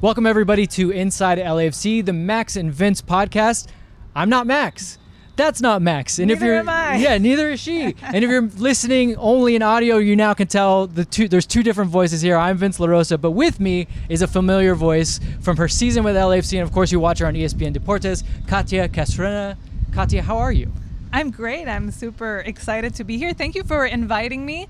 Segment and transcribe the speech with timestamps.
[0.00, 3.66] Welcome, everybody, to Inside LAFC, the Max and Vince podcast.
[4.14, 4.96] I'm not Max.
[5.34, 6.20] That's not Max.
[6.20, 6.98] And neither if you're, am I.
[6.98, 7.82] Yeah, neither is she.
[8.02, 11.26] and if you're listening only in audio, you now can tell the two.
[11.26, 12.36] There's two different voices here.
[12.36, 16.52] I'm Vince LaRosa, but with me is a familiar voice from her season with LAFC,
[16.52, 19.56] and of course, you watch her on ESPN Deportes, Katia Castorena.
[19.92, 20.70] Katia, how are you?
[21.12, 21.66] I'm great.
[21.66, 23.32] I'm super excited to be here.
[23.32, 24.68] Thank you for inviting me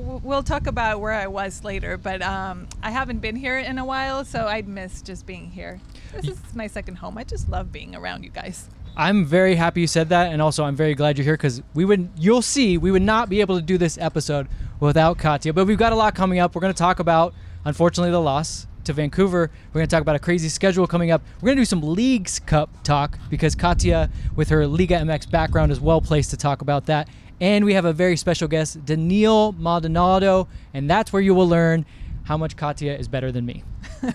[0.00, 3.84] we'll talk about where I was later, but um, I haven't been here in a
[3.84, 5.80] while, so I'd miss just being here.
[6.14, 7.18] This is my second home.
[7.18, 8.68] I just love being around you guys.
[8.96, 11.84] I'm very happy you said that, and also I'm very glad you're here because we
[11.84, 14.48] would, you'll see, we would not be able to do this episode
[14.80, 15.52] without Katia.
[15.52, 16.54] But we've got a lot coming up.
[16.54, 19.50] We're going to talk about, unfortunately, the loss to Vancouver.
[19.72, 21.22] We're going to talk about a crazy schedule coming up.
[21.40, 25.70] We're going to do some Leagues Cup talk because Katia, with her Liga MX background,
[25.70, 27.08] is well placed to talk about that.
[27.40, 31.86] And we have a very special guest, Denil Maldonado, and that's where you will learn
[32.24, 33.64] how much Katia is better than me.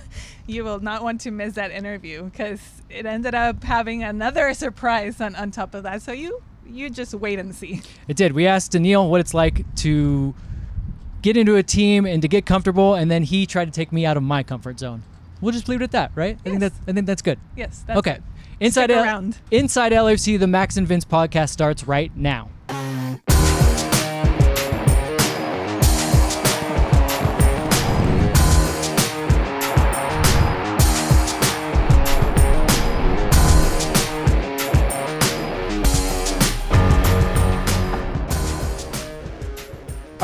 [0.47, 5.19] you will not want to miss that interview because it ended up having another surprise
[5.19, 6.01] on, on top of that.
[6.01, 7.81] So you you just wait and see.
[8.07, 8.33] It did.
[8.33, 10.33] We asked Daniil what it's like to
[11.21, 14.05] get into a team and to get comfortable, and then he tried to take me
[14.05, 15.03] out of my comfort zone.
[15.41, 16.37] We'll just leave it at that, right?
[16.37, 16.45] Yes.
[16.45, 17.39] I think that's I think that's good.
[17.55, 17.83] Yes.
[17.85, 18.13] That's okay.
[18.13, 18.23] Good.
[18.61, 22.49] Inside L- Inside LFC, the Max and Vince podcast starts right now.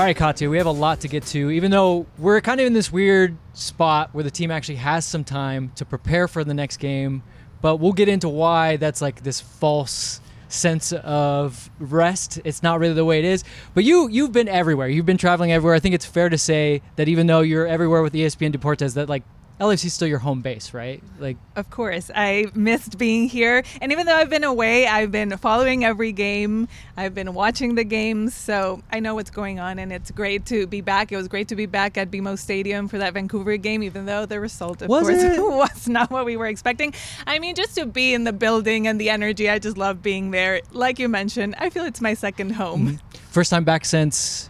[0.02, 1.52] All right, Katia, we have a lot to get to.
[1.52, 5.24] Even though we're kind of in this weird spot where the team actually has some
[5.24, 7.22] time to prepare for the next game,
[7.62, 10.21] but we'll get into why that's like this false
[10.52, 12.40] sense of rest.
[12.44, 13.44] It's not really the way it is.
[13.74, 14.88] But you you've been everywhere.
[14.88, 15.76] You've been traveling everywhere.
[15.76, 19.10] I think it's fair to say that even though you're everywhere with ESPN Deportes, that
[19.10, 19.24] like
[19.62, 21.04] LAFC is still your home base, right?
[21.20, 25.38] Like, of course, I missed being here, and even though I've been away, I've been
[25.38, 26.68] following every game.
[26.98, 30.66] I've been watching the games, so I know what's going on, and it's great to
[30.66, 31.12] be back.
[31.12, 34.26] It was great to be back at BMO Stadium for that Vancouver game, even though
[34.26, 35.40] the result, of was course, it?
[35.40, 36.96] was not what we were expecting.
[37.28, 40.32] I mean, just to be in the building and the energy, I just love being
[40.32, 40.62] there.
[40.72, 42.88] Like you mentioned, I feel it's my second home.
[42.88, 43.18] Mm-hmm.
[43.30, 44.50] First time back since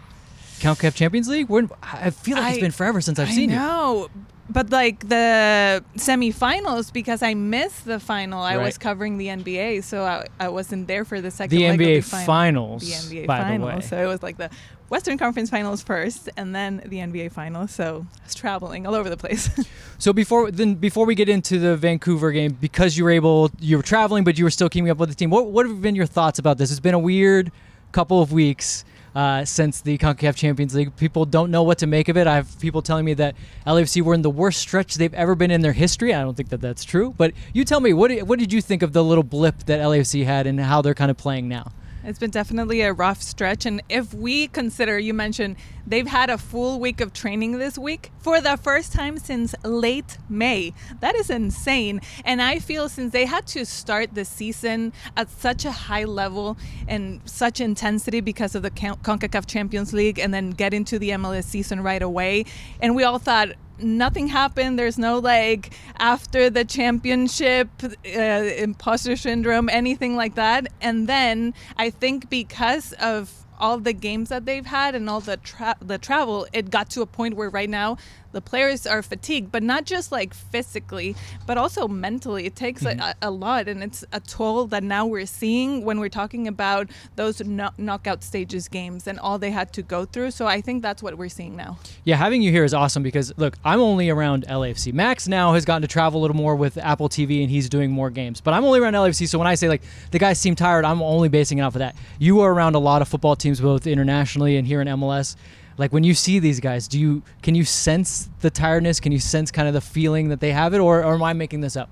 [0.62, 1.50] CONCACAF Champions League?
[1.50, 4.22] We're, I feel like I, it's been forever since I've I seen know, you.
[4.52, 8.42] But like the semifinals because I missed the final.
[8.42, 11.58] I was covering the NBA, so I, I wasn't there for the second.
[11.58, 12.82] The NBA the finals.
[12.82, 13.70] The NBA by finals.
[13.70, 13.82] The way.
[13.82, 14.50] So it was like the
[14.90, 17.72] Western Conference Finals first, and then the NBA Finals.
[17.72, 19.50] So I was traveling all over the place.
[19.98, 23.78] so before then, before we get into the Vancouver game, because you were able, you
[23.78, 25.30] were traveling, but you were still keeping up with the team.
[25.30, 26.72] What what have been your thoughts about this?
[26.72, 27.52] It's been a weird
[27.94, 28.84] couple of weeks
[29.16, 30.96] uh, since the CONCACAF Champions League.
[30.96, 32.28] People don't know what to make of it.
[32.28, 33.36] I have people telling me that
[33.66, 36.14] LAFC were in the worst stretch they've ever been in their history.
[36.14, 37.14] I don't think that that's true.
[37.18, 40.26] But you tell me, what, what did you think of the little blip that LAFC
[40.26, 41.72] had and how they're kind of playing now?
[42.04, 43.66] It's been definitely a rough stretch.
[43.66, 48.12] And if we consider, you mentioned they've had a full week of training this week
[48.20, 50.74] for the first time since late May.
[51.00, 52.02] That is insane.
[52.26, 56.58] And I feel since they had to start the season at such a high level
[56.88, 61.44] and such intensity because of the CONCACAF Champions League and then get into the MLS
[61.44, 62.46] season right away.
[62.82, 63.50] And we all thought,
[63.84, 64.78] nothing happened.
[64.78, 70.68] There's no like after the championship uh, imposter syndrome, anything like that.
[70.82, 75.38] And then I think because of all the games that they've had and all the
[75.38, 77.98] tra- the travel, it got to a point where right now
[78.32, 81.16] the players are fatigued, but not just like physically,
[81.46, 82.46] but also mentally.
[82.46, 83.00] It takes mm-hmm.
[83.00, 86.90] a, a, lot, and it's a toll that now we're seeing when we're talking about
[87.16, 90.32] those no- knockout stages games and all they had to go through.
[90.32, 91.78] So I think that's what we're seeing now.
[92.04, 94.94] Yeah, having you here is awesome because look, I'm only around LAFC.
[94.94, 97.92] Max now has gotten to travel a little more with Apple TV, and he's doing
[97.92, 98.42] more games.
[98.42, 99.82] But I'm only around LAFC, so when I say like
[100.12, 101.96] the guys seem tired, I'm only basing it off of that.
[102.20, 105.36] You are around a lot of football teams, both internationally and here in MLS
[105.78, 109.00] like when you see these guys do you can you sense the tiredness?
[109.00, 110.80] Can you sense kind of the feeling that they have it?
[110.80, 111.90] Or, or am i making this up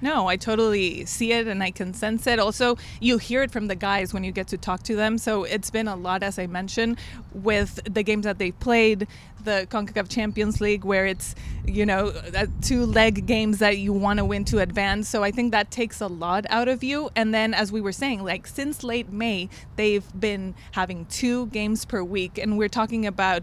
[0.00, 2.38] no, I totally see it and I can sense it.
[2.38, 5.18] Also, you hear it from the guys when you get to talk to them.
[5.18, 6.98] So it's been a lot, as I mentioned,
[7.32, 9.06] with the games that they've played,
[9.42, 11.34] the CONCACAF Champions League, where it's,
[11.64, 15.08] you know, uh, two leg games that you want to win to advance.
[15.08, 17.10] So I think that takes a lot out of you.
[17.16, 21.84] And then, as we were saying, like since late May, they've been having two games
[21.84, 22.38] per week.
[22.38, 23.42] And we're talking about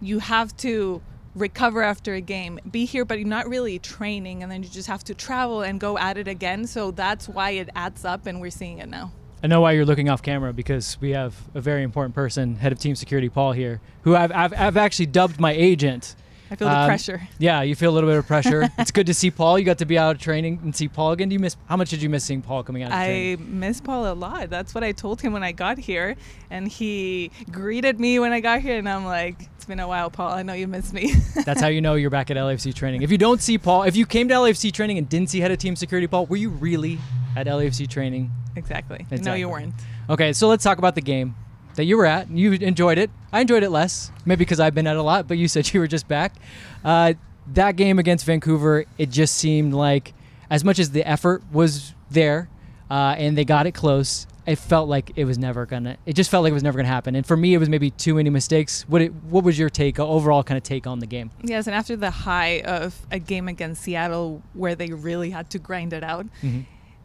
[0.00, 1.00] you have to
[1.34, 4.88] recover after a game, be here, but you're not really training, and then you just
[4.88, 6.66] have to travel and go at it again.
[6.66, 9.12] So that's why it adds up, and we're seeing it now.
[9.42, 12.70] I know why you're looking off camera because we have a very important person, head
[12.70, 16.14] of team security, Paul here, who I've, I've, I've actually dubbed my agent.
[16.52, 17.26] I feel the Um, pressure.
[17.38, 18.68] Yeah, you feel a little bit of pressure.
[18.78, 19.58] it's good to see Paul.
[19.58, 21.30] You got to be out of training and see Paul again.
[21.30, 21.56] Do you miss?
[21.66, 23.58] How much did you miss seeing Paul coming out of I training?
[23.58, 24.50] miss Paul a lot.
[24.50, 26.14] That's what I told him when I got here,
[26.50, 30.10] and he greeted me when I got here, and I'm like, "It's been a while,
[30.10, 30.30] Paul.
[30.30, 31.14] I know you miss me."
[31.46, 33.00] That's how you know you're back at LAFC training.
[33.00, 35.50] If you don't see Paul, if you came to LAFC training and didn't see head
[35.52, 36.98] of team security Paul, were you really
[37.34, 38.30] at LAFC training?
[38.56, 39.06] exactly.
[39.22, 39.72] No, you weren't.
[40.10, 41.34] Okay, so let's talk about the game
[41.76, 42.30] that you were at.
[42.30, 43.10] You enjoyed it.
[43.32, 45.80] I enjoyed it less, maybe because I've been at a lot, but you said you
[45.80, 46.34] were just back.
[46.84, 47.14] Uh,
[47.54, 50.14] that game against Vancouver, it just seemed like,
[50.50, 52.48] as much as the effort was there
[52.90, 55.96] uh, and they got it close, it felt like it was never gonna.
[56.04, 57.14] It just felt like it was never gonna happen.
[57.14, 58.84] And for me, it was maybe too many mistakes.
[58.88, 61.30] What it, What was your take, overall kind of take on the game?
[61.42, 65.58] Yes, and after the high of a game against Seattle where they really had to
[65.58, 66.26] grind it out,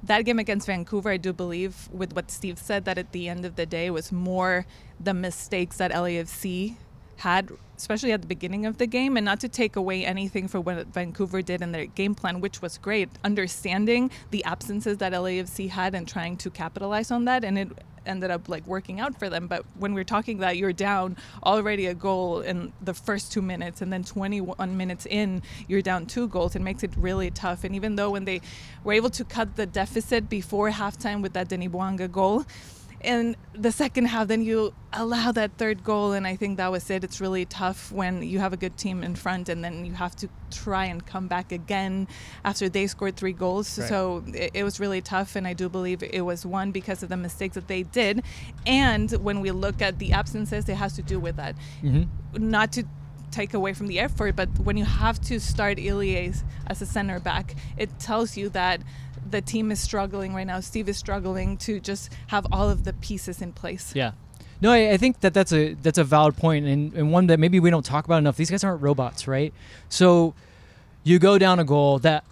[0.04, 3.46] that game against Vancouver, I do believe, with what Steve said, that at the end
[3.46, 4.66] of the day was more
[5.00, 6.76] the mistakes that LAFC
[7.18, 10.60] had, especially at the beginning of the game, and not to take away anything for
[10.60, 13.10] what Vancouver did in their game plan, which was great.
[13.24, 17.70] Understanding the absences that LAFC had and trying to capitalize on that, and it
[18.08, 19.48] ended up like working out for them.
[19.48, 23.82] But when we're talking that you're down already a goal in the first two minutes,
[23.82, 27.64] and then 21 minutes in, you're down two goals, it makes it really tough.
[27.64, 28.42] And even though when they
[28.84, 32.46] were able to cut the deficit before halftime with that Denis Bouanga goal,
[33.02, 36.90] in the second half, then you allow that third goal, and I think that was
[36.90, 37.04] it.
[37.04, 40.16] It's really tough when you have a good team in front, and then you have
[40.18, 42.08] to try and come back again
[42.44, 43.78] after they scored three goals.
[43.78, 43.88] Right.
[43.88, 47.10] So it, it was really tough, and I do believe it was one because of
[47.10, 48.24] the mistakes that they did,
[48.66, 51.56] and when we look at the absences, it has to do with that.
[51.84, 52.50] Mm-hmm.
[52.50, 52.84] Not to
[53.30, 56.34] take away from the effort, but when you have to start Ilie
[56.68, 58.82] as a center back, it tells you that
[59.32, 60.60] the team is struggling right now.
[60.60, 63.94] Steve is struggling to just have all of the pieces in place.
[63.96, 64.12] Yeah.
[64.60, 67.40] No, I, I think that that's a that's a valid point and, and one that
[67.40, 68.38] maybe we don't talk about enough.
[68.38, 69.54] These guys aren't robots, right?
[69.90, 70.34] So
[71.04, 72.24] you go down a goal that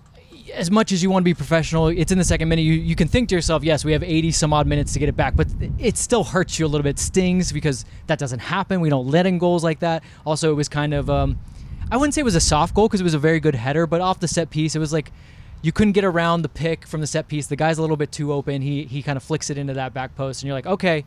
[0.53, 2.61] as much as you want to be professional, it's in the second minute.
[2.63, 5.09] You, you can think to yourself, yes, we have 80 some odd minutes to get
[5.09, 5.47] it back, but
[5.79, 8.81] it still hurts you a little bit, stings because that doesn't happen.
[8.81, 10.03] We don't let in goals like that.
[10.25, 11.39] Also, it was kind of, um,
[11.91, 13.87] I wouldn't say it was a soft goal because it was a very good header,
[13.87, 15.11] but off the set piece, it was like
[15.65, 17.47] you couldn't get around the pick from the set piece.
[17.47, 18.61] The guy's a little bit too open.
[18.61, 21.03] He, he kind of flicks it into that back post, and you're like, okay,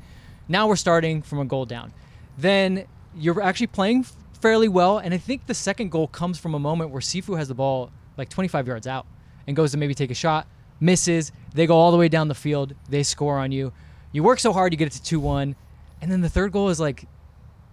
[0.49, 1.93] now we're starting from a goal down.
[2.37, 4.05] Then you're actually playing
[4.43, 7.47] fairly well, and I think the second goal comes from a moment where Cifu has
[7.47, 9.07] the ball like 25 yards out
[9.47, 10.49] and goes to maybe take a shot,
[10.81, 11.31] misses.
[11.55, 12.75] They go all the way down the field.
[12.89, 13.73] They score on you.
[14.11, 15.55] You work so hard, you get it to 2 1.
[16.03, 17.05] And then the third goal is like,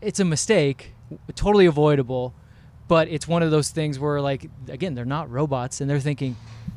[0.01, 0.93] it's a mistake,
[1.33, 2.35] totally avoidable.
[2.87, 6.35] But it's one of those things where, like, again, they're not robots and they're thinking,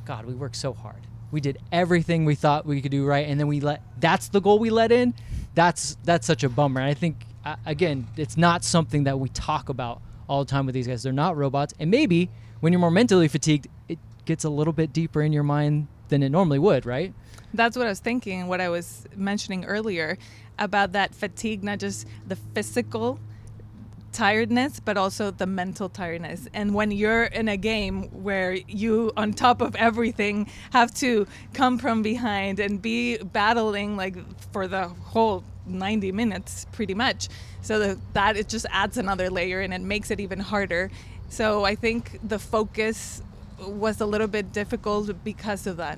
[0.09, 1.07] God, we worked so hard.
[1.31, 3.29] We did everything we thought we could do right.
[3.29, 5.13] And then we let, that's the goal we let in.
[5.55, 6.81] That's, that's such a bummer.
[6.81, 10.65] And I think, uh, again, it's not something that we talk about all the time
[10.65, 11.03] with these guys.
[11.03, 11.75] They're not robots.
[11.79, 15.43] And maybe when you're more mentally fatigued, it gets a little bit deeper in your
[15.43, 17.13] mind than it normally would, right?
[17.53, 20.17] That's what I was thinking, what I was mentioning earlier
[20.59, 23.21] about that fatigue, not just the physical
[24.19, 26.49] tiredness, but also the mental tiredness.
[26.53, 31.79] And when you're in a game where you, on top of everything, have to come
[31.79, 34.17] from behind and be battling like
[34.53, 37.29] for the whole 90 minutes, pretty much.
[37.63, 40.91] So that, that it just adds another layer and it makes it even harder.
[41.29, 43.23] So I think the focus
[43.61, 45.97] was a little bit difficult because of that.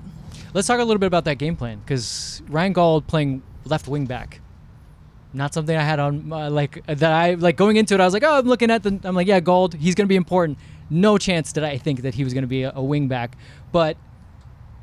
[0.53, 4.05] Let's talk a little bit about that game plan because Ryan Gauld playing left wing
[4.05, 4.41] back.
[5.33, 7.11] Not something I had on uh, like that.
[7.11, 8.01] I like going into it.
[8.01, 8.99] I was like, oh, I'm looking at the.
[9.03, 9.75] I'm like, yeah, Gauld.
[9.75, 10.57] He's to be important.
[10.89, 13.37] No chance did I think that he was to be a, a wing back.
[13.71, 13.95] But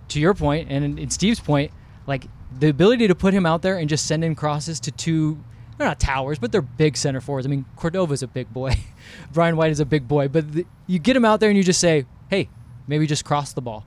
[0.08, 1.70] to your point and in, in Steve's point,
[2.06, 2.26] like
[2.58, 5.42] the ability to put him out there and just send in crosses to two.
[5.76, 7.46] They're not towers, but they're big center forwards.
[7.46, 8.74] I mean, Cordova's a big boy.
[9.32, 10.26] Brian White is a big boy.
[10.26, 12.48] But the, you get him out there and you just say, hey,
[12.88, 13.84] maybe just cross the ball.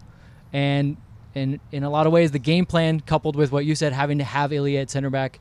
[0.54, 0.96] And
[1.34, 4.18] and in a lot of ways, the game plan coupled with what you said, having
[4.20, 5.40] to have Ilie at center back,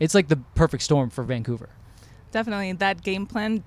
[0.00, 1.68] it's like the perfect storm for Vancouver.
[2.32, 3.62] Definitely, that game plan.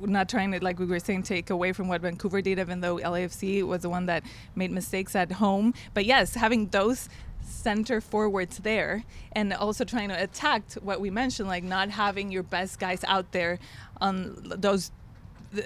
[0.00, 2.96] Not trying to, like we were saying, take away from what Vancouver did, even though
[2.96, 4.24] LAFC was the one that
[4.56, 5.72] made mistakes at home.
[5.94, 7.08] But yes, having those
[7.40, 12.42] center forwards there and also trying to attack what we mentioned, like not having your
[12.42, 13.60] best guys out there
[14.00, 14.90] on those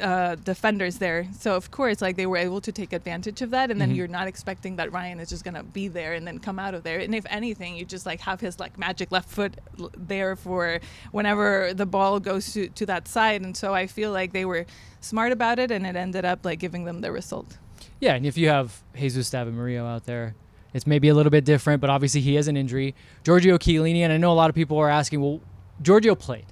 [0.01, 1.27] uh, defenders there.
[1.39, 3.97] So of course, like they were able to take advantage of that, and then Mhm.
[3.97, 6.83] you're not expecting that Ryan is just gonna be there and then come out of
[6.83, 6.99] there.
[6.99, 10.81] And if anything, you just like have his like magic left foot l- there for
[11.13, 13.43] whenever the ball goes to to that side.
[13.43, 14.67] And so I feel like they were
[15.01, 17.59] smart about it, and it ended up like giving them the result.
[18.01, 20.35] Yeah, and if you have Jesus Murillo out there,
[20.75, 22.95] it's maybe a little bit different, but obviously he has an injury.
[23.25, 25.41] Giorgio Chiellini, and I know a lot of people are asking, well,
[25.83, 26.47] Giorgio played.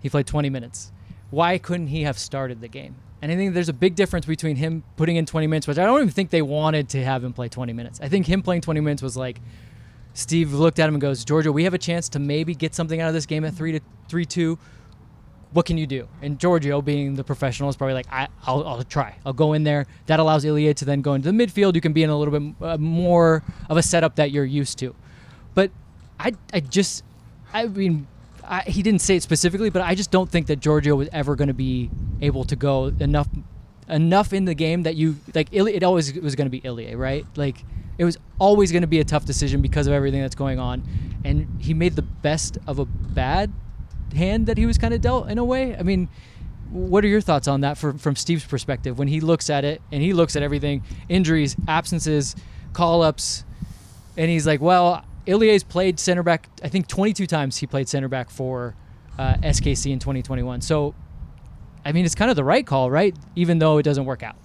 [0.00, 0.92] He played 20 minutes.
[1.30, 2.96] Why couldn't he have started the game?
[3.22, 5.84] And I think there's a big difference between him putting in 20 minutes, which I
[5.84, 8.00] don't even think they wanted to have him play 20 minutes.
[8.02, 9.40] I think him playing 20 minutes was like
[10.14, 13.00] Steve looked at him and goes, "Giorgio, we have a chance to maybe get something
[13.00, 14.58] out of this game at three to three two.
[15.52, 18.82] What can you do?" And Giorgio, being the professional, is probably like, I, will I'll
[18.82, 19.16] try.
[19.24, 19.86] I'll go in there.
[20.06, 21.74] That allows Ilie to then go into the midfield.
[21.74, 24.78] You can be in a little bit uh, more of a setup that you're used
[24.78, 24.94] to.
[25.54, 25.70] But
[26.18, 27.04] I, I just,
[27.52, 28.06] I mean,
[28.50, 31.36] I, he didn't say it specifically, but I just don't think that Giorgio was ever
[31.36, 31.88] going to be
[32.20, 33.28] able to go enough
[33.88, 35.48] enough in the game that you like.
[35.52, 37.24] It always was going to be Ilie, right?
[37.36, 37.64] Like
[37.96, 40.82] it was always going to be a tough decision because of everything that's going on,
[41.24, 43.52] and he made the best of a bad
[44.16, 45.76] hand that he was kind of dealt in a way.
[45.76, 46.08] I mean,
[46.70, 49.80] what are your thoughts on that from from Steve's perspective when he looks at it
[49.92, 52.34] and he looks at everything, injuries, absences,
[52.72, 53.44] call ups,
[54.16, 56.48] and he's like, well, Ilie's played center back.
[56.62, 58.74] I think 22 times he played center back for
[59.18, 60.60] uh, SKC in 2021.
[60.60, 60.94] So,
[61.84, 63.14] I mean, it's kind of the right call, right?
[63.36, 64.36] Even though it doesn't work out.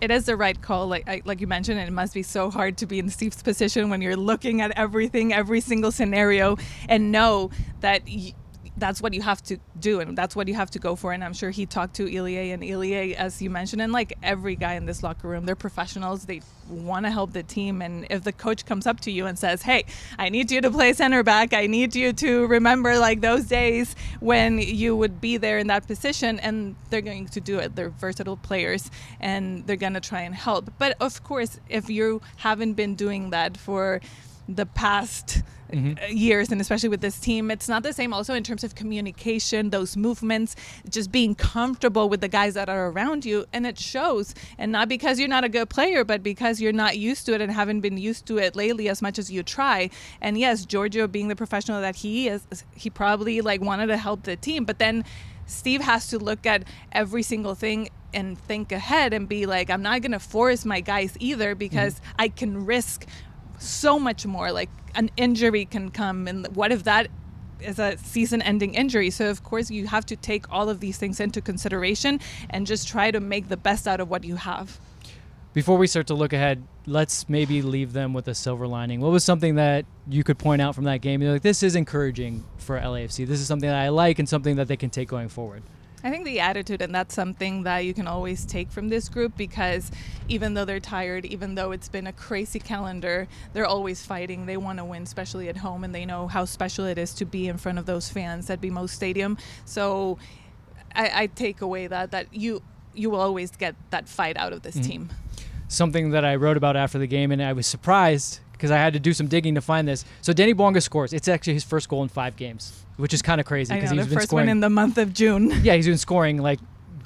[0.00, 1.80] It is the right call, like I, like you mentioned.
[1.80, 5.32] it must be so hard to be in Steve's position when you're looking at everything,
[5.32, 7.50] every single scenario, and know
[7.80, 8.02] that.
[8.06, 8.34] Y-
[8.76, 11.12] that's what you have to do and that's what you have to go for.
[11.12, 14.56] And i'm sure he talked to ilie and ilie as you mentioned and like every
[14.56, 16.26] guy in this locker room they're professionals.
[16.26, 17.80] They want to help the team.
[17.80, 19.84] And if the coach comes up to you and says hey
[20.18, 21.54] i need you to play center back.
[21.54, 25.86] I need you to remember like those days when you would be there in that
[25.86, 27.76] position and they're going to do it.
[27.76, 28.90] They're versatile players
[29.20, 30.72] and they're going to try and help.
[30.78, 34.00] But of course if you haven't been doing that for
[34.48, 35.42] the past
[35.72, 36.16] mm-hmm.
[36.16, 39.70] years and especially with this team it's not the same also in terms of communication
[39.70, 40.56] those movements
[40.88, 44.88] just being comfortable with the guys that are around you and it shows and not
[44.88, 47.80] because you're not a good player but because you're not used to it and haven't
[47.80, 49.88] been used to it lately as much as you try
[50.20, 54.22] and yes Giorgio being the professional that he is he probably like wanted to help
[54.22, 55.04] the team but then
[55.46, 59.82] Steve has to look at every single thing and think ahead and be like, I'm
[59.82, 62.20] not going to force my guys either because mm-hmm.
[62.20, 63.06] I can risk
[63.58, 64.52] so much more.
[64.52, 67.08] Like an injury can come, and what if that
[67.60, 69.10] is a season ending injury.
[69.10, 72.20] So, of course, you have to take all of these things into consideration
[72.50, 74.78] and just try to make the best out of what you have.
[75.52, 79.00] Before we start to look ahead, let's maybe leave them with a silver lining.
[79.00, 81.22] What was something that you could point out from that game?
[81.22, 83.26] You're like, this is encouraging for LAFC.
[83.26, 85.62] This is something that I like and something that they can take going forward.
[86.04, 89.36] I think the attitude, and that's something that you can always take from this group
[89.36, 89.90] because
[90.28, 94.46] even though they're tired, even though it's been a crazy calendar, they're always fighting.
[94.46, 97.24] They want to win, especially at home, and they know how special it is to
[97.24, 99.38] be in front of those fans at BMO Stadium.
[99.64, 100.18] So
[100.94, 102.62] I, I take away that that you
[102.94, 104.90] you will always get that fight out of this mm-hmm.
[104.90, 105.10] team.
[105.68, 108.92] Something that I wrote about after the game, and I was surprised because I had
[108.94, 110.04] to do some digging to find this.
[110.22, 111.12] So Danny Bouanga scores.
[111.12, 114.00] It's actually his first goal in five games which is kind of crazy because he's
[114.00, 115.50] the been first scoring one in the month of June.
[115.62, 116.58] yeah, he's been scoring like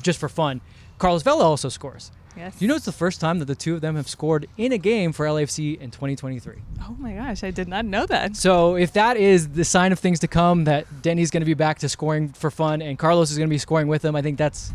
[0.03, 0.61] just for fun.
[0.99, 2.13] Carlos Vela also scores.
[2.37, 2.63] Yes.
[2.63, 4.79] You know it's the first time that the two of them have scored in a
[4.79, 6.55] game for LAFC in 2023.
[6.83, 8.37] Oh my gosh, I did not know that.
[8.37, 11.55] So if that is the sign of things to come, that Denny's going to be
[11.55, 14.23] back to scoring for fun and Carlos is going to be scoring with him, I
[14.23, 14.73] think that's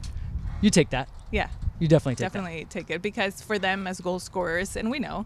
[0.61, 1.07] you take that.
[1.31, 1.47] Yeah.
[1.79, 2.69] You definitely take definitely that.
[2.69, 5.25] take it because for them as goal scorers, and we know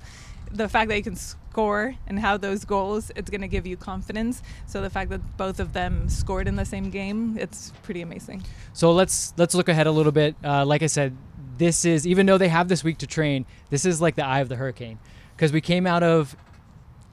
[0.52, 3.78] the fact that you can score and how those goals, it's going to give you
[3.78, 4.42] confidence.
[4.66, 8.44] So the fact that both of them scored in the same game, it's pretty amazing.
[8.74, 10.36] So let's let's look ahead a little bit.
[10.44, 11.16] Uh, like I said,
[11.58, 14.40] this is even though they have this week to train, this is like the eye
[14.40, 15.00] of the hurricane
[15.36, 16.36] because we came out of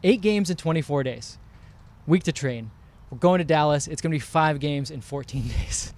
[0.02, 1.38] eight games in 24 days,
[2.06, 2.70] week to train.
[3.10, 3.86] We're going to Dallas.
[3.86, 5.92] It's going to be five games in 14 days.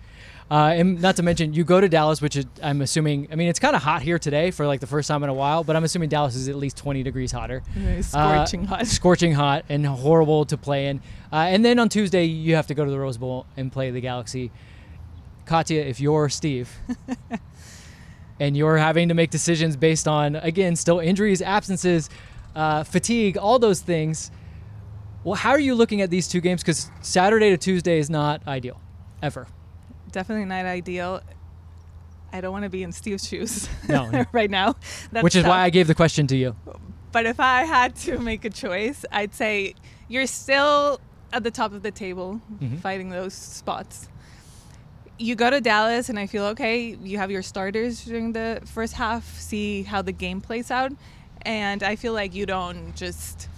[0.50, 3.48] Uh, and not to mention, you go to Dallas, which is, I'm assuming, I mean,
[3.48, 5.76] it's kind of hot here today for like the first time in a while, but
[5.76, 7.62] I'm assuming Dallas is at least 20 degrees hotter.
[8.00, 8.86] scorching uh, hot.
[8.98, 11.02] Scorching hot and horrible to play in.
[11.30, 13.90] Uh, and then on Tuesday, you have to go to the Rose Bowl and play
[13.90, 14.50] the Galaxy.
[15.44, 16.74] Katia, if you're Steve
[18.40, 22.08] and you're having to make decisions based on, again, still injuries, absences,
[22.54, 24.30] uh, fatigue, all those things,
[25.24, 26.62] well, how are you looking at these two games?
[26.62, 28.80] Because Saturday to Tuesday is not ideal,
[29.22, 29.46] ever
[30.10, 31.22] definitely not ideal.
[32.32, 34.24] I don't want to be in Steve's shoes no.
[34.32, 34.76] right now.
[35.12, 35.50] That's Which is tough.
[35.50, 36.56] why I gave the question to you.
[37.10, 39.74] But if I had to make a choice, I'd say
[40.08, 41.00] you're still
[41.32, 42.76] at the top of the table mm-hmm.
[42.76, 44.08] fighting those spots.
[45.18, 46.96] You go to Dallas, and I feel okay.
[47.02, 50.92] You have your starters during the first half, see how the game plays out.
[51.42, 53.48] And I feel like you don't just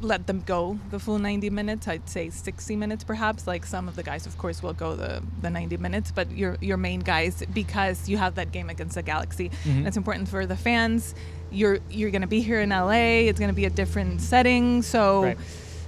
[0.00, 3.96] let them go the full 90 minutes i'd say 60 minutes perhaps like some of
[3.96, 7.42] the guys of course will go the, the 90 minutes but your your main guys
[7.52, 9.86] because you have that game against the galaxy mm-hmm.
[9.86, 11.14] it's important for the fans
[11.50, 14.82] you're you're going to be here in la it's going to be a different setting
[14.82, 15.38] so right.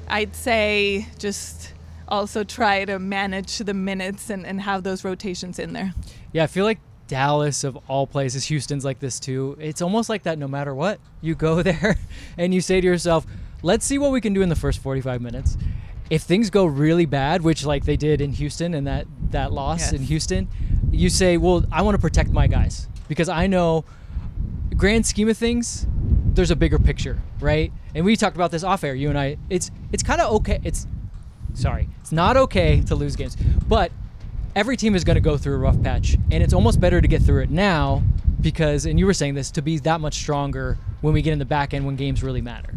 [0.09, 1.73] i'd say just
[2.09, 5.95] also try to manage the minutes and, and have those rotations in there
[6.33, 9.57] yeah i feel like Dallas of all places, Houston's like this too.
[9.59, 11.01] It's almost like that no matter what.
[11.21, 11.97] You go there
[12.39, 13.27] and you say to yourself,
[13.63, 15.57] let's see what we can do in the first 45 minutes.
[16.09, 19.81] If things go really bad, which like they did in Houston and that that loss
[19.81, 19.93] Yes.
[19.93, 20.49] in Houston,
[20.91, 23.85] you say, "Well, I want to protect my guys because I know
[24.77, 25.87] grand scheme of things,
[26.35, 27.73] there's a bigger picture, right?
[27.95, 29.37] And we talked about this off air, you and I.
[29.51, 30.59] It's it's kind of okay.
[30.65, 30.87] It's
[31.55, 33.37] sorry, it's not okay to lose games,
[33.69, 33.93] but
[34.57, 37.07] every team is going to go through a rough patch, and it's almost better to
[37.07, 38.03] get through it now
[38.41, 41.39] because, and you were saying this, to be that much stronger when we get in
[41.39, 42.75] the back end when games really matter.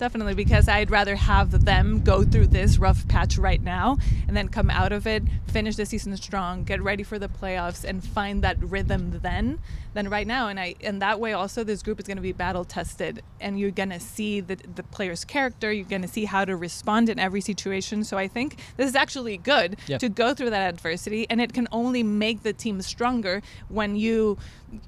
[0.00, 4.48] Definitely, because I'd rather have them go through this rough patch right now and then
[4.48, 8.42] come out of it, finish the season strong, get ready for the playoffs, and find
[8.42, 9.58] that rhythm then
[9.94, 10.48] than right now.
[10.48, 13.58] And I and that way also this group is going to be battle tested, and
[13.58, 15.72] you're going to see the the player's character.
[15.72, 18.04] You're going to see how to respond in every situation.
[18.04, 19.98] So I think this is actually good Yeah.
[19.98, 24.38] to go through that adversity, and it can only make the team stronger when you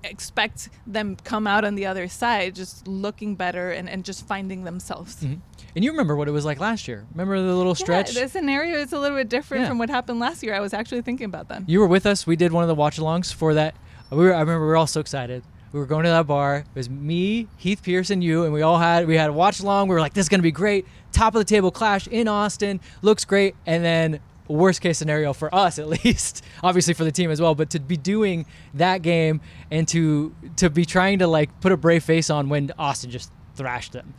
[0.05, 4.65] expect them come out on the other side just looking better and, and just finding
[4.65, 5.17] themselves.
[5.17, 5.35] Mm-hmm.
[5.75, 7.05] And you remember what it was like last year.
[7.13, 8.15] Remember the little stretch?
[8.15, 9.69] Yeah, the scenario is a little bit different Yeah.
[9.69, 10.55] from what happened last year.
[10.55, 11.69] I was actually thinking about that.
[11.69, 12.27] you were with us.
[12.27, 13.75] We did one of the watch alongs for that.
[14.13, 15.43] We were, I remember we were all so excited.
[15.73, 16.57] We were going to that bar.
[16.57, 19.61] It was me, Heath Pierce, and you, and we all had we had a watch
[19.61, 19.89] along.
[19.89, 22.81] We were like, "This is gonna be great." Top of the table clash in Austin
[23.01, 27.31] looks great, and then worst case scenario for us at least, obviously for the team
[27.31, 27.55] as well.
[27.55, 29.41] But to be doing that game
[29.71, 33.33] and to to be trying to like put a brave face on when Austin just
[33.55, 34.13] thrashed them.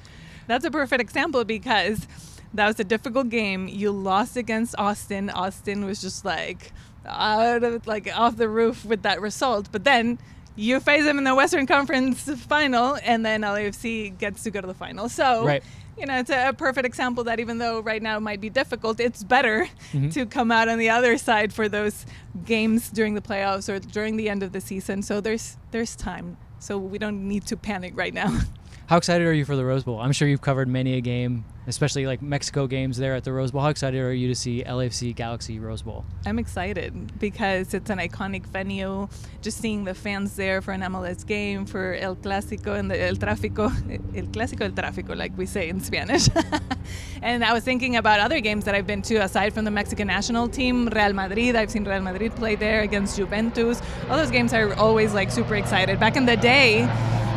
[0.47, 2.07] That's a perfect example because
[2.53, 3.67] that was a difficult game.
[3.67, 5.29] You lost against Austin.
[5.29, 6.71] Austin was just like
[7.05, 9.69] out of like off the roof with that result.
[9.71, 10.19] But then
[10.55, 14.67] you face them in the Western Conference final, and then LAFC gets to go to
[14.67, 15.09] the final.
[15.09, 15.45] So.
[15.45, 15.63] Right.
[15.95, 18.49] You know, it's a, a perfect example that even though right now it might be
[18.49, 20.09] difficult, it's better Mm-hmm.
[20.09, 22.07] to come out on the other side for those
[22.45, 25.03] games during the playoffs or during the end of the season.
[25.03, 26.37] So there's there's time.
[26.57, 28.39] So we don't need to panic right now.
[28.85, 29.97] How excited are you for the Rose Bowl?
[30.01, 33.49] I'm sure you've covered many a game, especially like Mexico games there at the Rose
[33.49, 33.61] Bowl.
[33.61, 36.03] How excited are you to see LAFC Galaxy Rose Bowl?
[36.25, 39.07] I'm excited because it's an iconic venue.
[39.41, 43.15] Just seeing the fans there for an MLS game, for El Clásico and the El
[43.15, 43.71] Tráfico,
[44.17, 46.27] El Clásico, El Tráfico, like we say in Spanish.
[47.21, 50.07] and I was thinking about other games that I've been to aside from the Mexican
[50.07, 51.55] national team, Real Madrid.
[51.55, 53.81] I've seen Real Madrid play there against Juventus.
[54.09, 56.01] All those games are always like super excited.
[56.01, 56.81] Back in the day,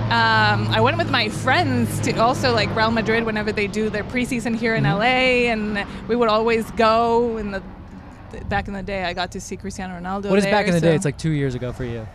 [0.07, 4.05] um, I went with my friends to also like Real Madrid whenever they do their
[4.05, 4.99] preseason here in Mm-hmm.
[4.99, 7.37] LA, and we would always go.
[7.39, 7.63] In the
[8.49, 10.31] back in the day, I got to see Cristiano Ronaldo.
[10.31, 10.95] What is there, back in the day?
[10.95, 12.07] It's like two years ago for you.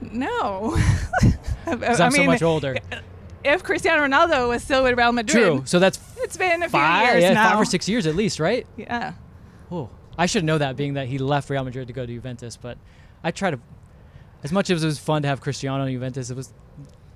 [0.00, 0.78] No,
[1.66, 2.76] I'm so much older.
[3.44, 5.62] If Cristiano Ronaldo was still with Real Madrid, True.
[5.64, 7.50] So that's it's been a few years yeah, now.
[7.50, 8.66] five or six years at least, right?
[8.76, 9.14] Yeah.
[9.70, 12.56] Oh, I should know that, being that he left Real Madrid to go to Juventus.
[12.56, 12.78] But
[13.24, 13.58] I try to,
[14.44, 16.52] as much as it was fun to have Cristiano in Juventus, it was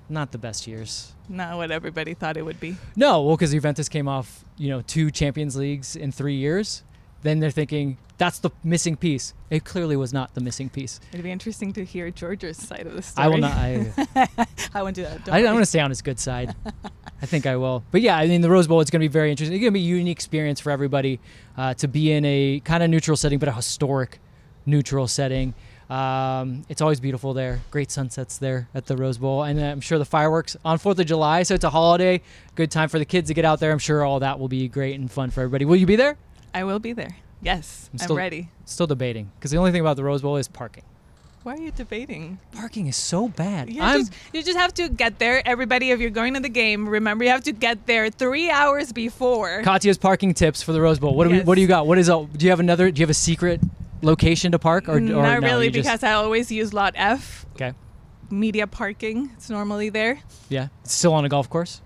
[0.09, 1.13] not the best years.
[1.29, 2.75] Not what everybody thought it would be.
[2.95, 6.83] No, well, because Juventus came off, you know, two Champions Leagues in three years.
[7.23, 9.33] Then they're thinking that's the missing piece.
[9.49, 10.99] It clearly was not the missing piece.
[11.11, 13.25] It'd be interesting to hear George's side of the story.
[13.25, 13.51] I will not.
[13.51, 14.27] I,
[14.73, 15.25] I won't do that.
[15.25, 16.55] Don't I, I want to stay on his good side.
[17.21, 17.83] I think I will.
[17.91, 19.55] But yeah, I mean, the Rose Bowl, it's going to be very interesting.
[19.55, 21.19] It's going to be a unique experience for everybody
[21.57, 24.19] uh, to be in a kind of neutral setting, but a historic
[24.65, 25.53] neutral setting.
[25.89, 27.61] Um, it's always beautiful there.
[27.71, 29.43] Great sunsets there at the Rose Bowl.
[29.43, 31.43] And I'm sure the fireworks on 4th of July.
[31.43, 32.21] So it's a holiday.
[32.55, 33.71] Good time for the kids to get out there.
[33.71, 35.65] I'm sure all that will be great and fun for everybody.
[35.65, 36.17] Will you be there?
[36.53, 37.15] I will be there.
[37.41, 38.49] Yes, I'm I'm, still- ready.
[38.65, 39.31] Still debating.
[39.35, 40.83] Because the only thing about the Rose Bowl is parking.
[41.43, 42.39] Why are you debating?
[42.51, 43.69] Parking is so bad.
[43.69, 45.47] You just, you just have to get there.
[45.47, 48.91] Everybody, if you're going to the game, remember you have to get there three hours
[48.91, 49.61] before.
[49.63, 51.15] Katia's parking tips for the Rose Bowl.
[51.15, 51.39] What do we?
[51.41, 51.87] What do you got?
[51.87, 52.09] What is?
[52.09, 52.91] A, do you have another?
[52.91, 53.61] Do you have a secret
[54.01, 57.73] location to park, or, or Not no, really, because I always use Lot F, okay,
[58.29, 59.31] media parking.
[59.35, 60.19] It's normally there.
[60.49, 61.81] yeah, it's still on a golf course.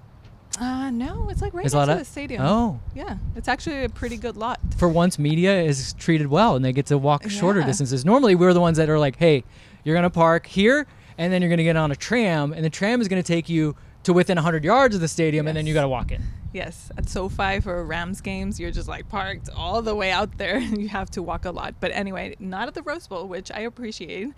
[0.60, 2.42] Uh, no, it's like right Is next to the stadium.
[2.44, 4.60] Oh, Yeah, it's actually a pretty good lot.
[4.78, 7.68] for once, media is treated well, and they get to walk shorter Yeah.
[7.68, 8.04] distances.
[8.04, 9.44] Normally, we're the ones that are like, hey,
[9.86, 10.86] you're gonna park here,
[11.18, 13.76] and then you're gonna get on a tram, and the tram is gonna take you
[14.04, 16.22] to within 100 yards of the stadium, and then you gotta walk in.
[16.54, 20.60] Yes, at SoFi for Rams games, you're just like parked all the way out there.
[20.82, 21.76] You have to walk a lot.
[21.80, 24.30] But anyway, not at the Rose Bowl, which I appreciate.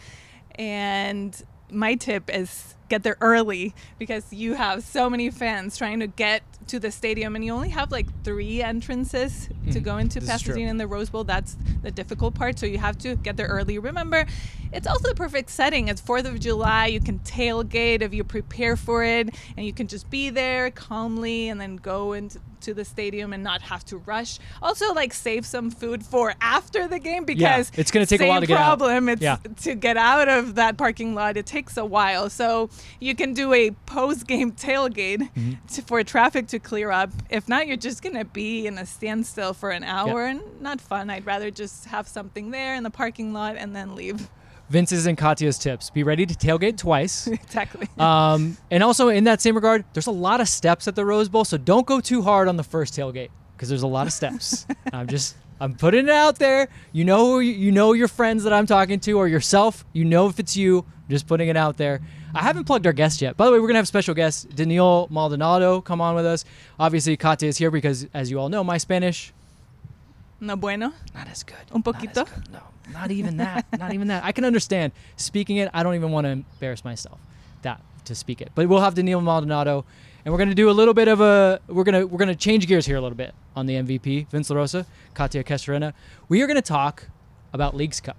[0.55, 6.05] And my tip is get there early because you have so many fans trying to
[6.07, 9.83] get to the stadium and you only have like three entrances to Mhm.
[9.83, 10.29] go into This.
[10.29, 11.23] Pasadena and the Rose Bowl.
[11.23, 12.59] That's the difficult part.
[12.59, 13.79] So you have to get there early.
[13.79, 14.25] Remember,
[14.71, 15.87] it's also the perfect setting.
[15.87, 16.85] It's 4th of July.
[16.87, 21.49] You can tailgate if you prepare for it and you can just be there calmly
[21.49, 24.39] and then go into to the stadium and not have to rush.
[24.61, 28.39] Also, like save some food for after the game because it's gonna take a while
[28.39, 28.79] to get out.
[28.79, 29.09] problem.
[29.09, 29.35] It's Yeah.
[29.63, 31.35] to get out of that parking lot.
[31.35, 32.29] It takes a while.
[32.29, 32.69] So
[32.99, 35.53] you can do a post game tailgate Mm-hmm.
[35.73, 37.09] to, for traffic to clear up.
[37.29, 41.09] If not, you're just gonna be in a standstill for an hour and not fun.
[41.09, 44.29] I'd rather just have something there in the parking lot and then leave.
[44.69, 47.27] Vince's and Katia's tips: be ready to tailgate twice.
[47.27, 47.87] exactly.
[47.99, 51.29] Um, and also in that same regard, there's a lot of steps at the Rose
[51.29, 54.13] Bowl, so don't go too hard on the first tailgate because there's a lot of
[54.13, 54.65] steps.
[54.93, 56.67] I'm just I'm putting it out there.
[56.91, 59.85] You know who you, know your friends that I'm talking to or yourself.
[59.93, 60.83] You know if it's you.
[61.09, 62.01] Just putting it out there.
[62.35, 63.37] I haven't plugged our guest yet.
[63.37, 66.43] By the way, we're gonna have special guest Daniel Maldonado come on with us.
[66.77, 69.31] Obviously, Katia is here because, as you all know, my Spanish
[70.41, 70.91] no bueno.
[71.15, 71.55] not as good.
[71.73, 72.25] Un Not poquito?
[72.25, 72.51] good.
[72.51, 72.59] No,
[72.91, 73.65] not even that.
[73.79, 74.25] not even that.
[74.25, 75.69] I can understand speaking it.
[75.73, 77.19] I don't even want to embarrass myself
[77.61, 78.51] that to speak it.
[78.53, 79.85] But we'll have Daniel Maldonado,
[80.25, 81.59] and we're gonna do a little bit of a.
[81.67, 84.85] We're gonna we're gonna change gears here a little bit on the MVP, Vince LaRosa,
[85.13, 85.93] Katia Castorena.
[86.29, 87.09] We are gonna talk
[87.51, 88.17] about Leagues Cup.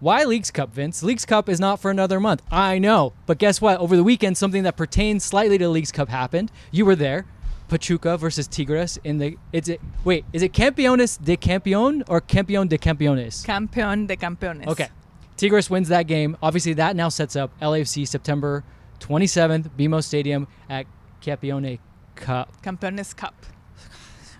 [0.00, 1.02] Why Leagues Cup, Vince?
[1.04, 2.42] Leagues Cup is not for another month.
[2.50, 3.78] I know, but guess what?
[3.78, 6.50] Over the weekend, something that pertains slightly to Leagues Cup happened.
[6.72, 7.24] You were there.
[7.68, 9.38] Pachuca versus Tigres in the.
[9.52, 9.80] It's it.
[10.04, 13.46] Wait, is it Campeones de Campeón or Campeón de Campeones?
[13.46, 14.66] Campeón de campeones.
[14.66, 14.88] Okay.
[15.36, 16.36] Tigres wins that game.
[16.42, 18.64] Obviously, that now sets up LAFC September
[19.00, 20.86] 27th, BMO Stadium at
[21.22, 21.78] Campeone
[22.16, 22.62] Cup.
[22.62, 23.34] Campeones Cup.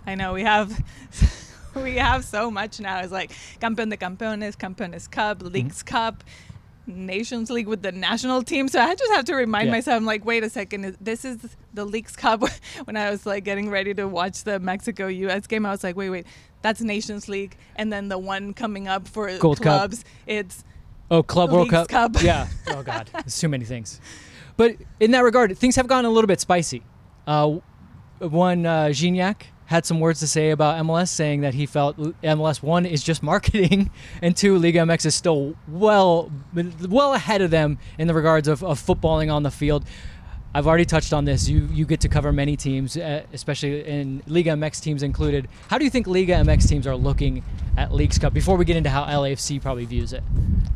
[0.07, 0.83] I know we have
[1.77, 3.01] we have so much now.
[3.01, 5.49] It's like Campeón de Campeones, Campeones Cup, Mm-hmm.
[5.55, 6.25] Leagues Cup,
[6.87, 8.67] Nations League with the national team.
[8.69, 9.73] So I just have to remind Yeah.
[9.73, 11.39] myself, I'm like, wait a second, this is
[11.73, 12.43] the Leagues Cup.
[12.85, 15.97] when I was like getting ready to watch the Mexico US game, I was like,
[15.97, 16.27] wait, wait,
[16.63, 19.79] that's Nations League, and then the one coming up for Gold Cup.
[19.79, 20.65] clubs, it's
[21.11, 21.89] Oh, Club World Cup.
[21.89, 22.23] Cup.
[22.23, 22.49] Yeah.
[22.69, 24.01] Oh God, there's too many things.
[24.63, 26.85] But in that regard, things have gotten a little bit spicy.
[27.27, 27.59] Uh,
[28.21, 32.63] one uh, Gignac had some words to say about MLS, saying that he felt MLS
[32.63, 33.91] one is just marketing,
[34.23, 36.31] and two Liga MX is still well
[36.89, 39.85] well ahead of them in the regards of, of footballing on the field.
[40.55, 41.49] I've already touched on this.
[41.49, 45.49] You you get to cover many teams, uh, especially in Liga MX teams included.
[45.71, 47.43] How do you think Liga MX teams are looking
[47.77, 50.23] at Leagues Cup before we get into how LAFC probably views it?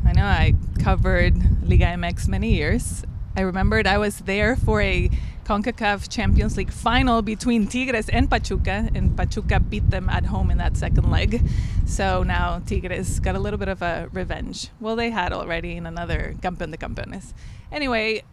[0.05, 3.05] I know I covered Liga MX many years.
[3.37, 5.11] I remembered I was there for a
[5.45, 10.57] CONCACAF Champions League final between Tigres and Pachuca, and Pachuca beat them at home in
[10.57, 11.43] that second leg.
[11.85, 14.69] So now Tigres got a little bit of a revenge.
[14.79, 17.33] Well, they had already in another Campeón de Campeones.
[17.71, 18.23] Anyway,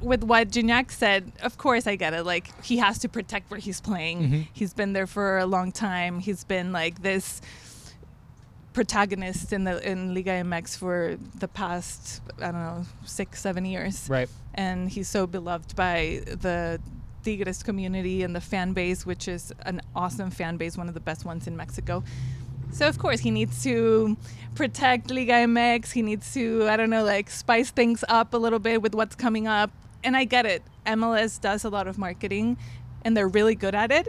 [0.00, 2.24] with what Gignac said, of course I get it.
[2.24, 4.22] Like he has to protect where he's playing.
[4.22, 4.48] Mhm.
[4.52, 6.20] He's been there for a long time.
[6.20, 7.42] He's been like this
[8.74, 14.06] protagonist in the in Liga MX for the past I don't know six seven years,
[14.10, 14.28] Right.
[14.54, 16.80] and he's so beloved by the
[17.24, 21.00] Tigres community and the fan base, which is an awesome fan base, one of the
[21.10, 22.04] best ones in Mexico.
[22.72, 24.16] So of course he needs to
[24.56, 25.92] protect Liga MX.
[25.92, 29.14] He needs to I don't know like spice things up a little bit with what's
[29.14, 29.70] coming up.
[30.02, 30.62] And I get it.
[30.84, 32.58] MLS does a lot of marketing,
[33.02, 34.08] and they're really good at it.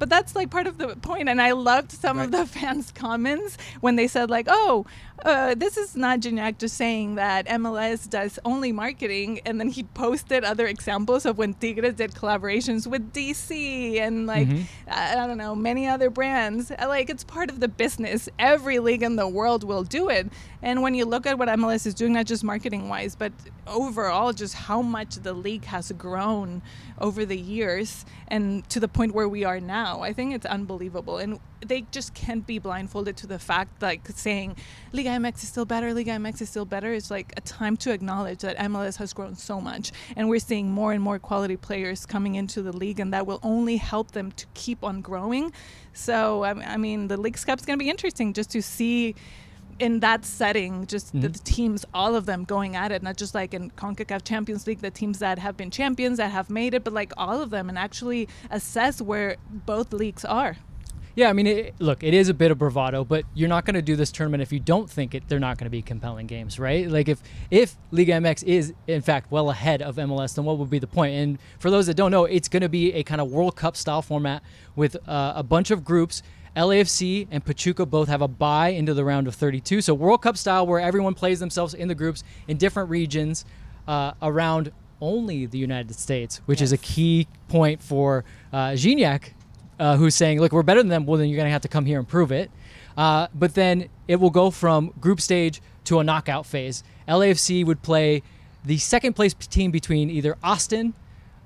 [0.00, 1.28] But that's like part of the point.
[1.28, 4.86] And I loved some of the fans' comments when they said like, "Oh,
[5.24, 9.82] uh, this is not Gignac just saying that MLS does only marketing," and then he
[9.84, 14.64] posted other examples of when Tigres did collaborations with DC and like Mhm.
[14.88, 16.70] I I don't know many other brands.
[16.72, 18.28] Uh, Like it's part of the business.
[18.38, 20.26] Every league in the world will do it.
[20.62, 23.32] And when you look at what MLS is doing, not just marketing wise, but
[23.70, 26.62] overall, just how much the league has grown
[26.98, 31.18] over the years and to the point where we are now, I think it's unbelievable.
[31.18, 34.56] And they just can't be blindfolded to the fact, like saying
[34.92, 36.92] Liga MX is still better, Liga MX is still better.
[36.92, 39.92] It's like a time to acknowledge that MLS has grown so much.
[40.16, 43.40] And we're seeing more and more quality players coming into the league, and that will
[43.42, 45.52] only help them to keep on growing.
[45.92, 49.14] So, I mean, the League's Cup's going to be interesting just to see
[49.80, 51.32] in that setting, just the, Mhm.
[51.32, 54.80] the teams, all of them going at it, not just like in CONCACAF Champions League,
[54.80, 57.68] the teams that have been champions, that have made it, but like all of them
[57.68, 60.56] and actually assess where both leagues are.
[61.16, 63.74] Yeah, I mean, it, look, it is a bit of bravado, but you're not going
[63.74, 65.24] to do this tournament if you don't think it.
[65.28, 66.88] They're not going to be compelling games, right?
[66.88, 70.70] Like if if Liga MX is in fact well ahead of MLS, then what would
[70.70, 71.14] be the point?
[71.14, 73.76] And for those that don't know, it's going to be a kind of World Cup
[73.76, 74.40] style format
[74.76, 76.22] with uh, a bunch of groups.
[76.56, 80.36] LAFC and Pachuca both have a bye into the round of 32, so World Cup
[80.36, 83.44] style where everyone plays themselves in the groups in different regions.
[83.88, 89.32] uh, around only the United States, which is a key point for uh, Gignac,
[89.80, 91.06] uh, who's saying, "Look, we're better than them.
[91.06, 92.50] Well, then you're going to have to come here and prove it."
[92.96, 96.84] Uh, but then it will go from group stage to a knockout phase.
[97.08, 98.22] LAFC would play
[98.64, 100.92] the second place team between either Austin,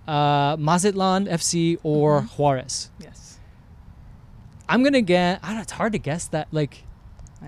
[0.09, 2.43] uh, Mazatlan FC, or Mm-hmm.
[2.43, 2.91] Juarez.
[2.99, 3.24] Yes.
[4.69, 5.41] I'm gonna get.
[5.43, 6.49] I don't it's hard to guess that.
[6.53, 6.85] Like,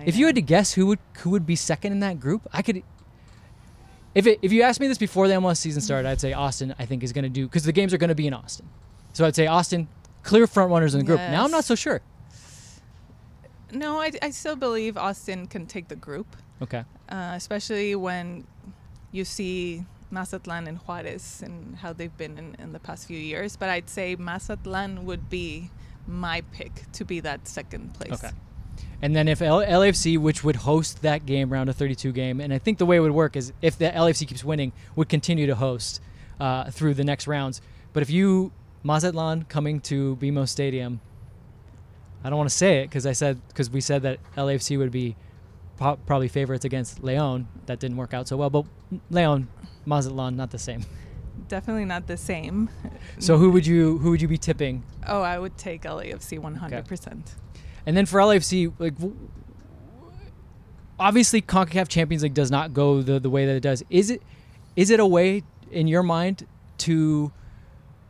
[0.05, 2.61] if you had to guess who would who would be second in that group, I
[2.61, 2.83] could.
[4.15, 6.73] If it, if you asked me this before the MLS season started, I'd say Austin.
[6.79, 8.67] I think is going to do because the games are going to be in Austin,
[9.13, 9.87] so I'd say Austin
[10.23, 11.19] clear front runners in the group.
[11.19, 12.01] Now I'm not so sure.
[13.71, 18.47] No, I, I still believe Austin can take the group, Okay, uh, especially when
[19.11, 23.57] you see Mazatlan and Juarez and how they've been in, in the past few years.
[23.57, 25.69] But I'd say Mazatlan would be
[26.07, 28.13] my pick to be that second place.
[28.13, 28.31] okay.
[29.01, 32.51] And then if L- LAFC, which would host that game, round of 32 game, and
[32.51, 35.45] I think the way it would work is if the LAFC keeps winning, would continue
[35.45, 36.01] to host
[36.39, 37.61] uh, through the next rounds.
[37.93, 38.51] But if you
[38.83, 40.99] Mazatlan coming to BMO Stadium,
[42.23, 44.91] I don't want to say it because I said because we said that LAFC would
[44.91, 45.15] be
[45.77, 47.47] po- probably favorites against Leon.
[47.67, 48.65] That didn't work out so well, but
[49.11, 49.47] Leon,
[49.85, 50.83] Mazatlan, not the same.
[51.47, 52.69] Definitely not the same.
[53.19, 54.83] So who would you who would you be tipping?
[55.07, 57.21] Oh, I would take LAFC 100%.
[57.85, 58.93] And then for LAFC, like
[60.99, 63.83] obviously CONCACAF Champions League does not go the, the way that it does.
[63.89, 64.21] Is it
[64.75, 66.45] is it a way in your mind
[66.79, 67.31] to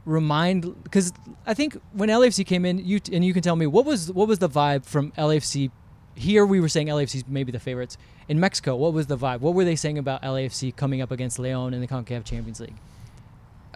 [0.05, 1.13] remind because
[1.45, 4.27] I think when LAFC came in, you and you can tell me what was what
[4.27, 5.71] was the vibe from LAFC
[6.17, 7.97] here we were saying LAFC is maybe the favorites.
[8.27, 9.39] In Mexico, what was the vibe?
[9.39, 12.75] What were they saying about LAFC coming up against Leon in the CONCACAF Champions League?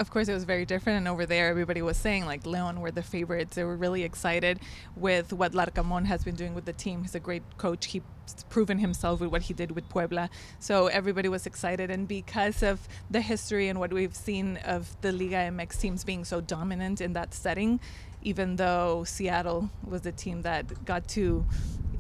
[0.02, 2.92] Of course it was very different and over there everybody was saying like leon were
[2.92, 3.56] the favorites.
[3.56, 4.60] They were really excited
[4.96, 7.04] with what larcamon has been doing with the team.
[7.04, 7.86] He's a great coach.
[7.86, 8.02] He's
[8.50, 10.32] proven himself with what he did with puebla.
[10.60, 15.12] So everybody was excited and because of the history and what we've seen of the
[15.12, 17.80] liga mx teams being so dominant in that setting
[18.24, 21.46] even though seattle was the team that got to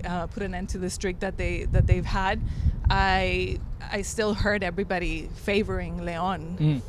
[0.06, 2.42] uh, put an end to the streak that they that they've had
[2.90, 3.60] i
[3.92, 6.58] i still heard everybody favoring leon.
[6.60, 6.82] Mm.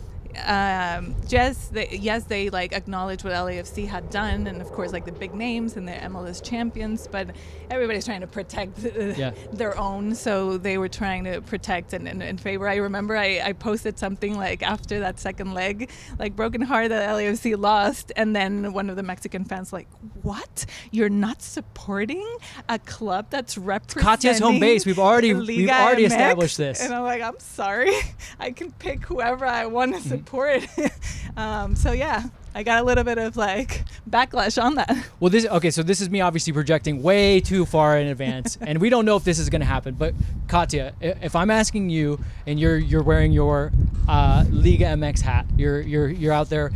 [0.46, 5.04] Um, just they, yes, they like acknowledge what LAFC had done, and of course, like
[5.04, 7.06] the big names and the MLS champions.
[7.06, 7.28] But
[7.70, 8.78] everybody's trying to protect
[9.16, 9.32] Yeah.
[9.52, 12.68] their own, so they were trying to protect and, and, and favor.
[12.68, 17.08] I remember I, I posted something like after that second leg, like broken heart that
[17.10, 19.88] LAFC lost, and then one of the Mexican fans like,
[20.22, 20.64] "What?
[20.90, 22.26] You're not supporting
[22.68, 24.86] a club that's representing Katia's home base.
[24.86, 26.80] We've already- we've already MX?" established this.
[26.82, 27.92] And I'm like, I'm sorry,
[28.40, 30.82] I can pick whoever I want to Mm-hmm.
[30.82, 31.36] support.
[31.36, 34.90] um, so yeah, I got a little bit of like backlash on that.
[35.20, 35.70] Well, this okay.
[35.70, 39.16] So this is me obviously projecting way too far in advance, and we don't know
[39.16, 39.94] if this is going to happen.
[39.94, 40.14] But
[40.48, 43.70] Katia, if I'm asking you, and you're you're wearing your
[44.08, 46.72] uh, Liga MX hat, you're you're you're out there.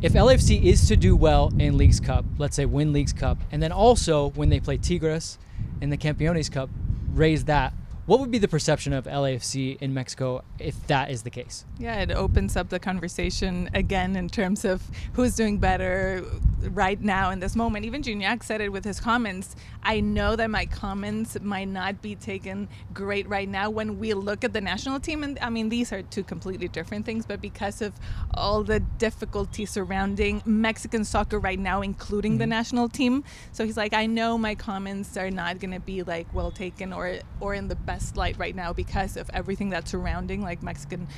[0.00, 3.60] If LFC is to do well in Leagues Cup, let's say win Leagues Cup, and
[3.60, 5.38] then also when they play Tigres
[5.80, 6.70] in the Campeones Cup,
[7.12, 7.72] raise that.
[8.08, 11.66] What would be the perception of LAFC in Mexico if that is the case?
[11.78, 16.24] Yeah, it opens up the conversation again in terms of who's doing better
[16.70, 17.84] right now in this moment.
[17.84, 19.56] Even Gignac said it with his comments.
[19.82, 24.42] I know that my comments might not be taken great right now when we look
[24.42, 25.22] at the national team.
[25.22, 27.92] And I mean, these are two completely different things, but because of
[28.32, 32.50] all the difficulty surrounding Mexican soccer right now, including the mm-hmm.
[32.50, 33.22] national team.
[33.52, 36.94] So he's like, I know my comments are not going to be like well taken
[36.94, 41.08] or, or in the best light right now because of everything that's surrounding like Mexican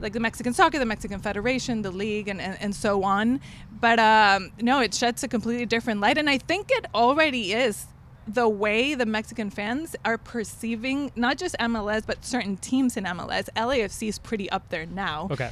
[0.00, 3.40] like the Mexican soccer, the Mexican Federation, the league, and, and, and so on.
[3.80, 6.18] But um, no, it sheds a completely different light.
[6.18, 7.86] And I think it already is
[8.26, 13.48] the way the Mexican fans are perceiving not just MLS, but certain teams in MLS.
[13.56, 15.50] LAFC is pretty up there now Okay.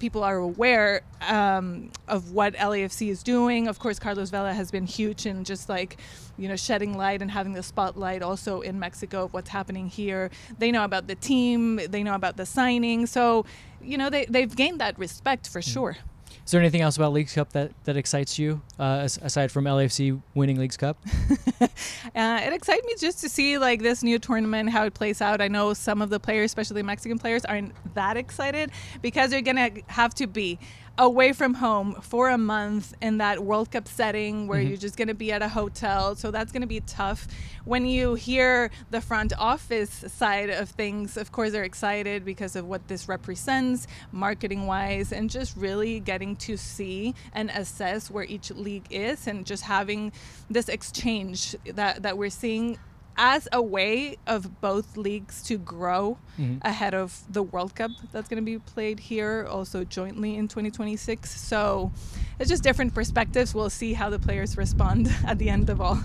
[0.00, 3.68] People are aware um, of what LAFC is doing.
[3.68, 5.98] Of course, Carlos Vela has been huge in just like,
[6.36, 10.30] you know, shedding light and having the spotlight also in Mexico of what's happening here.
[10.58, 13.06] They know about the team, they know about the signing.
[13.06, 13.44] So,
[13.80, 15.98] you know, they, they've gained that respect for sure.
[16.50, 20.20] Is there anything else about Leagues Cup that, that excites you, uh, aside from LAFC
[20.34, 20.98] winning Leagues Cup?
[22.14, 25.40] Uh, it excites me just to see like this new tournament how it plays out.
[25.40, 29.70] I know some of the players, especially Mexican players, aren't that excited because they're gonna
[29.86, 30.58] have to be
[31.00, 34.68] away from home for a month in that World Cup setting where mm-hmm.
[34.68, 36.14] you're just gonna be at a hotel.
[36.14, 37.26] So that's gonna be tough.
[37.64, 42.66] When you hear the front office side of things, of course they're excited because of
[42.66, 48.50] what this represents, marketing wise, and just really getting to see and assess where each
[48.50, 50.12] league is and just having
[50.50, 52.78] this exchange that, that we're seeing
[53.16, 56.58] as a way of both leagues to grow Mhm.
[56.62, 61.30] ahead of the World Cup that's going to be played here, also jointly in 2026.
[61.40, 61.92] So
[62.38, 63.54] it's just different perspectives.
[63.54, 65.98] We'll see how the players respond at the end of all.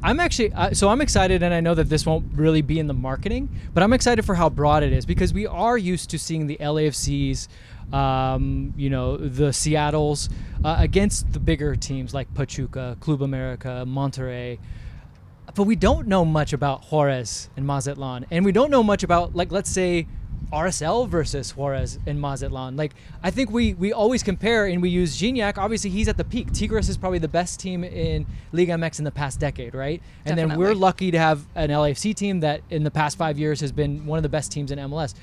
[0.00, 2.86] I'm actually uh, so I'm excited, and I know that this won't really be in
[2.86, 6.20] the marketing, but I'm excited for how broad it is because we are used to
[6.20, 7.48] seeing the LAFCs,
[7.92, 10.28] um, you know, the Seattle's
[10.64, 14.58] uh, against the bigger teams like Pachuca, Club America, Monterrey.
[15.58, 19.34] But we don't know much about Juarez and Mazatlan, and we don't know much about
[19.34, 20.06] like let's say
[20.52, 22.76] RSL versus Juarez and Mazatlan.
[22.76, 22.94] Like
[23.24, 25.58] I think we we always compare and we use Gignac.
[25.58, 26.52] Obviously, he's at the peak.
[26.52, 30.00] Tigres is probably the best team in Liga MX in the past decade, right?
[30.24, 33.60] And then we're lucky to have an LAFC team that in the past five years
[33.60, 35.14] has been one of the best teams in MLS.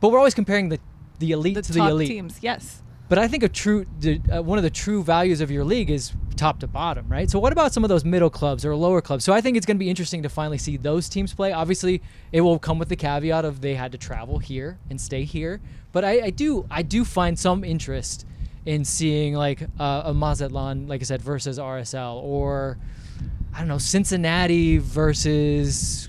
[0.00, 0.78] But we're always comparing the
[1.20, 2.08] the elite The to the elite.
[2.08, 2.82] teams, yes.
[3.08, 5.88] But I think a true, the, uh, one of the true values of your league
[5.88, 7.30] is top to bottom, right?
[7.30, 9.24] So what about some of those middle clubs or lower clubs?
[9.24, 11.52] So I think it's going to be interesting to finally see those teams play.
[11.52, 12.00] Obviously,
[12.32, 15.60] it will come with the caveat of they had to travel here and stay here.
[15.92, 18.24] But I, I do, I do find some interest
[18.64, 22.78] in seeing like uh, a Mazatlan, like I said, versus RSL, or
[23.54, 26.08] I don't know, Cincinnati versus.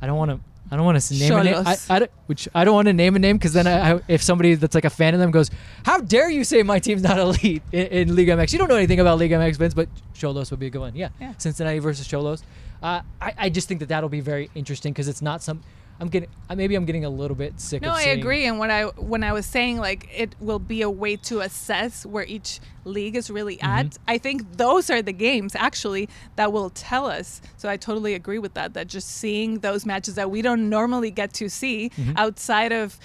[0.00, 0.40] I don't want to.
[0.70, 1.62] I don't want to name a name.
[1.66, 4.00] I, I don't- which I don't want to name a name because then I, I,
[4.08, 5.50] if somebody that's like a fan of them goes,
[5.84, 8.52] "How dare you say my team's not elite in, in Liga MX?
[8.52, 10.94] You don't know anything about Liga MX, Vince." But Xolos would be a good one.
[10.94, 11.32] Yeah, Yeah.
[11.38, 12.42] Cincinnati versus Xolos.
[12.82, 15.62] Uh, I, I just think that that'll be very interesting because it's not some.
[16.00, 16.28] I'm getting.
[16.48, 17.82] uh, Maybe I'm getting a little bit sick.
[17.82, 18.44] No, I agree.
[18.46, 22.06] And what I when I was saying like it will be a way to assess
[22.06, 23.66] where each league is really Mm-hmm.
[23.86, 23.98] at.
[24.06, 27.40] I think those are the games actually that will tell us.
[27.56, 28.74] So I totally agree with that.
[28.74, 32.12] That just seeing those matches that we don't normally get to see Mm-hmm.
[32.16, 32.98] outside of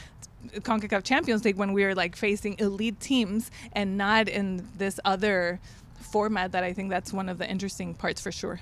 [0.55, 5.59] CONCACAF Champions League when we are like facing elite teams and not in this other
[5.99, 8.59] format that I think that's one of the interesting parts for sure.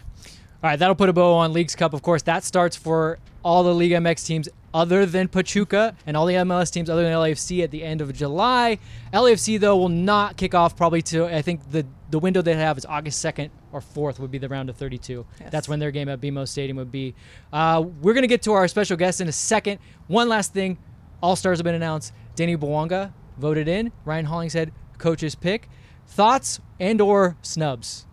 [0.64, 1.94] All right, that'll put a bow on Leagues Cup.
[1.94, 6.28] Of course, that starts for all the Liga MX teams other than Pachuca and all
[6.28, 8.78] the MLS teams other than LAFC at the end of July.
[9.12, 12.78] LAFC though will not kick off probably to I think the the window they have
[12.78, 15.26] is August 2nd or 4th would be the round of 32.
[15.40, 15.52] Yes.
[15.52, 17.16] That's when their game at BMO Stadium would be.
[17.52, 19.80] Uh, we're gonna get to our special guest in a second.
[20.08, 20.78] One last thing,
[21.24, 22.14] All Stars have been announced.
[22.36, 23.92] Denis Bouanga voted in.
[24.06, 25.70] Ryan Hollingshead coach's pick.
[26.06, 28.06] Thoughts and or snubs?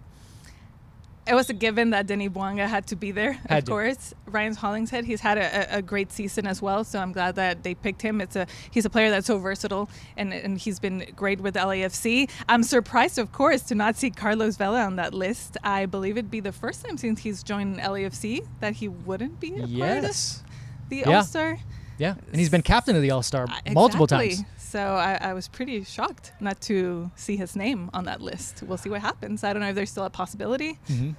[1.29, 3.71] It was a given that Denis Bouanga had to be there, Had of to.
[3.71, 4.15] course.
[4.27, 7.75] Ryan Hollingshead, he's had a, a- great season as well, so I'm glad that they
[7.75, 8.21] picked him.
[8.21, 12.31] It's a he's a player that's so versatile, and and he's been great with LAFC.
[12.49, 15.57] I'm surprised, of course, to not see Carlos Vela on that list.
[15.63, 19.49] I believe it'd be the first time since he's joined LAFC that he wouldn't be
[19.49, 20.43] a part of Yes.
[20.89, 21.17] the Yeah.
[21.19, 21.59] All Star.
[21.99, 24.45] Yeah, and he's been captain of the All Star uh, multiple times.
[24.69, 28.63] So I, I was pretty shocked not to see his name on that list.
[28.63, 29.43] We'll see what happens.
[29.43, 30.79] I don't know if there's still a possibility.
[30.91, 31.13] Mm-hmm.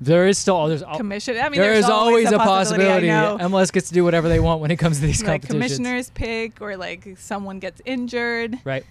[0.00, 1.36] There is still oh, there's al- Commission.
[1.36, 3.08] I mean, there there's is always a possibility.
[3.08, 3.36] Know.
[3.38, 5.76] MLS gets to do whatever they want when it comes to these like competitions.
[5.76, 8.58] commissioner's pick or like someone gets injured.
[8.64, 8.84] Right.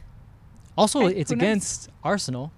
[0.77, 1.43] Also, it's who knows?
[1.43, 2.51] against Arsenal.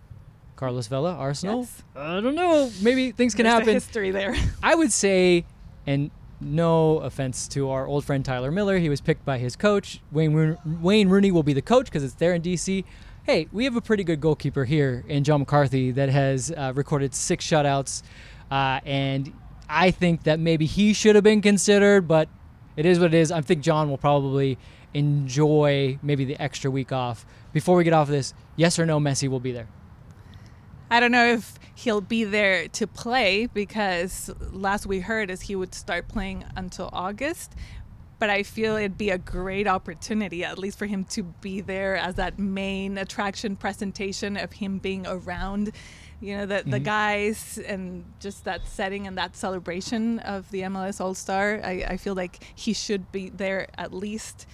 [0.58, 1.62] Carlos Vela, Arsenal.
[1.62, 1.84] Yes.
[1.96, 2.70] I don't know.
[2.82, 3.74] Maybe things can There's the happen.
[3.74, 4.36] history there.
[4.64, 5.46] I would say,
[5.86, 10.02] and no offense to our old friend Tyler Miller, he was picked by his coach.
[10.12, 12.84] Wayne Rooney, Wayne Rooney will be the coach because it's there in DC.
[13.24, 17.14] Hey, we have a pretty good goalkeeper here in John McCarthy that has uh, recorded
[17.14, 18.04] six shutouts,
[18.50, 19.34] uh, and
[19.68, 22.30] I think that maybe he should have been considered, but
[22.78, 23.32] it is what it is.
[23.32, 24.58] I think John will probably
[24.94, 27.26] enjoy maybe the extra week off.
[27.52, 29.68] Before we get off of this, yes or no, Messi will be there.
[30.90, 35.56] I don't know if he'll be there to play because last we heard is he
[35.56, 37.54] would start playing until August.
[38.20, 41.96] But I feel it'd be a great opportunity, at least for him to be there
[41.96, 45.72] as that main attraction presentation of him being around,
[46.20, 51.00] you know, the, the guys and just that setting and that celebration of the MLS
[51.00, 51.62] All Star.
[51.64, 54.48] I, I feel like he should be there at least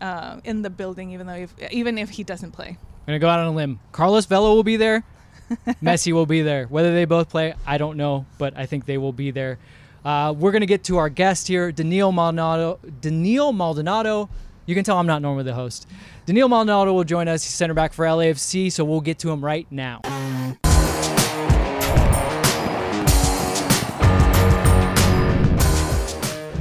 [0.00, 2.78] uh, in the building, even though if, even if he doesn't play.
[2.78, 3.80] I'm gonna go out on a limb.
[3.90, 5.02] Carlos Vela will be there.
[5.82, 6.66] Messi will be there.
[6.66, 9.58] Whether they both play, I don't know, but I think they will be there.
[10.04, 12.78] Uh, we're gonna get to our guest here, Denil Maldonado.
[13.00, 14.28] Denil Maldonado.
[14.66, 15.88] You can tell I'm not normally the host.
[16.26, 17.42] Denil Maldonado will join us.
[17.42, 20.00] He's center back for LAFC, so we'll get to him right now.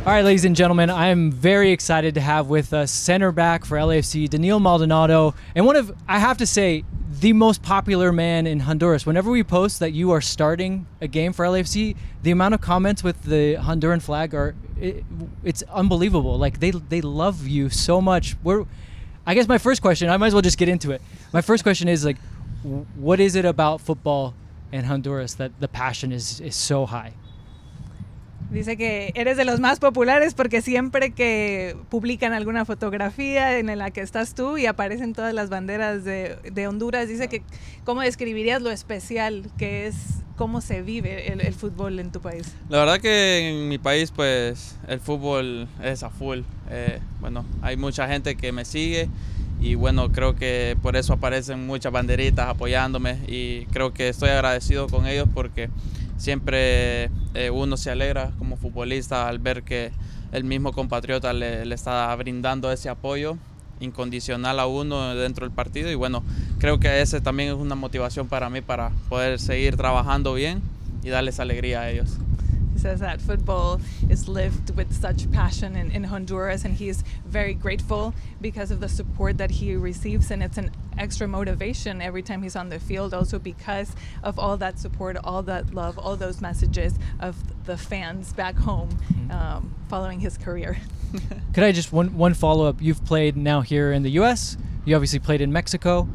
[0.08, 3.66] All right, ladies and gentlemen, I am very excited to have with us center back
[3.66, 6.86] for LAFC, Denil Maldonado, and one of, I have to say,
[7.20, 9.06] the most popular man in Honduras.
[9.06, 13.04] Whenever we post that you are starting a game for LAFC, the amount of comments
[13.04, 15.04] with the Honduran flag are, it,
[15.44, 16.38] it's unbelievable.
[16.38, 18.36] Like they they love you so much.
[18.44, 18.66] We're,
[19.26, 21.02] I guess my first question, I might as well just get into it.
[21.34, 22.18] My first question is like,
[22.96, 24.36] what is it about football
[24.72, 27.14] in Honduras that the passion is is so high?
[28.50, 33.92] Dice que eres de los más populares porque siempre que publican alguna fotografía en la
[33.92, 37.42] que estás tú y aparecen todas las banderas de, de Honduras, dice que
[37.84, 39.96] cómo describirías lo especial que es
[40.38, 42.56] cómo se vive el, el, fútbol en tu país.
[42.70, 46.42] La verdad que en mi país pues el fútbol es a full.
[46.70, 49.10] Eh, bueno, hay mucha gente que me sigue
[49.60, 54.88] y bueno, creo que por eso aparecen muchas banderitas apoyándome y creo que estoy agradecido
[54.88, 55.70] con ellos porque
[56.18, 59.92] siempre eh, uno se alegra como futbolista al ver que
[60.32, 63.38] el mismo compatriota le, le, está brindando ese apoyo
[63.80, 66.24] incondicional a uno dentro del partido y bueno,
[66.60, 70.62] creo que ese también es una motivación para mí para poder seguir trabajando bien
[71.04, 72.18] y darles alegría a ellos.
[72.78, 77.56] He says that football is lived with such passion in, in Honduras, and he's very
[77.56, 82.44] grateful because of the support that he receives, and it's an extra motivation every time
[82.44, 86.40] he's on the field, also because of all that support, all that love, all those
[86.40, 89.32] messages of the fans back home mm-hmm.
[89.32, 90.78] um, following his career.
[91.56, 92.80] Could I just one one follow up?
[92.80, 94.56] You've played now here in the U.S.
[94.86, 96.08] You obviously played in Mexico.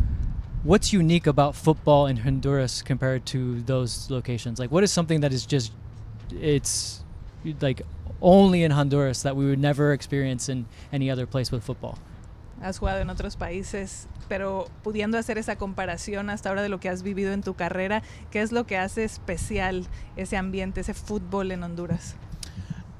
[0.62, 4.60] What's unique about football in Honduras compared to those locations?
[4.60, 5.72] Like, what is something that is just
[6.40, 7.04] it's
[7.60, 7.84] like
[8.20, 11.98] only in Honduras that we would never experience in any other place with football.
[12.62, 16.88] Has jugado en otros países, pero pudiendo hacer esa comparación hasta ahora de lo que
[16.88, 21.50] has vivido en tu carrera, ¿qué es lo que hace especial ese ambiente, ese fútbol
[21.50, 22.14] en Honduras?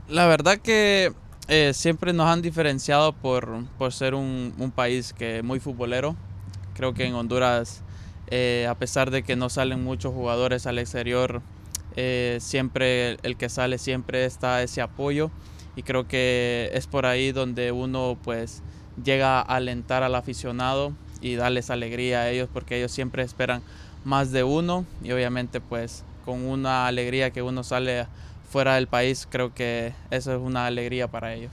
[0.08, 1.12] La verdad que
[1.46, 6.16] eh, siempre nos han diferenciado por, por ser un, un, país que muy futbolero.
[6.74, 7.82] Creo que en Honduras,
[8.28, 11.40] eh, a pesar de que no salen muchos jugadores al exterior,
[11.96, 15.30] eh, siempre el que sale siempre está ese apoyo
[15.76, 18.62] y creo que es por ahí donde uno pues
[19.02, 23.62] llega a alentar al aficionado y darles alegría a ellos porque ellos siempre esperan
[24.04, 28.06] más de uno y obviamente pues con una alegría que uno sale
[28.50, 31.52] fuera del país creo que eso es una alegría para ellos.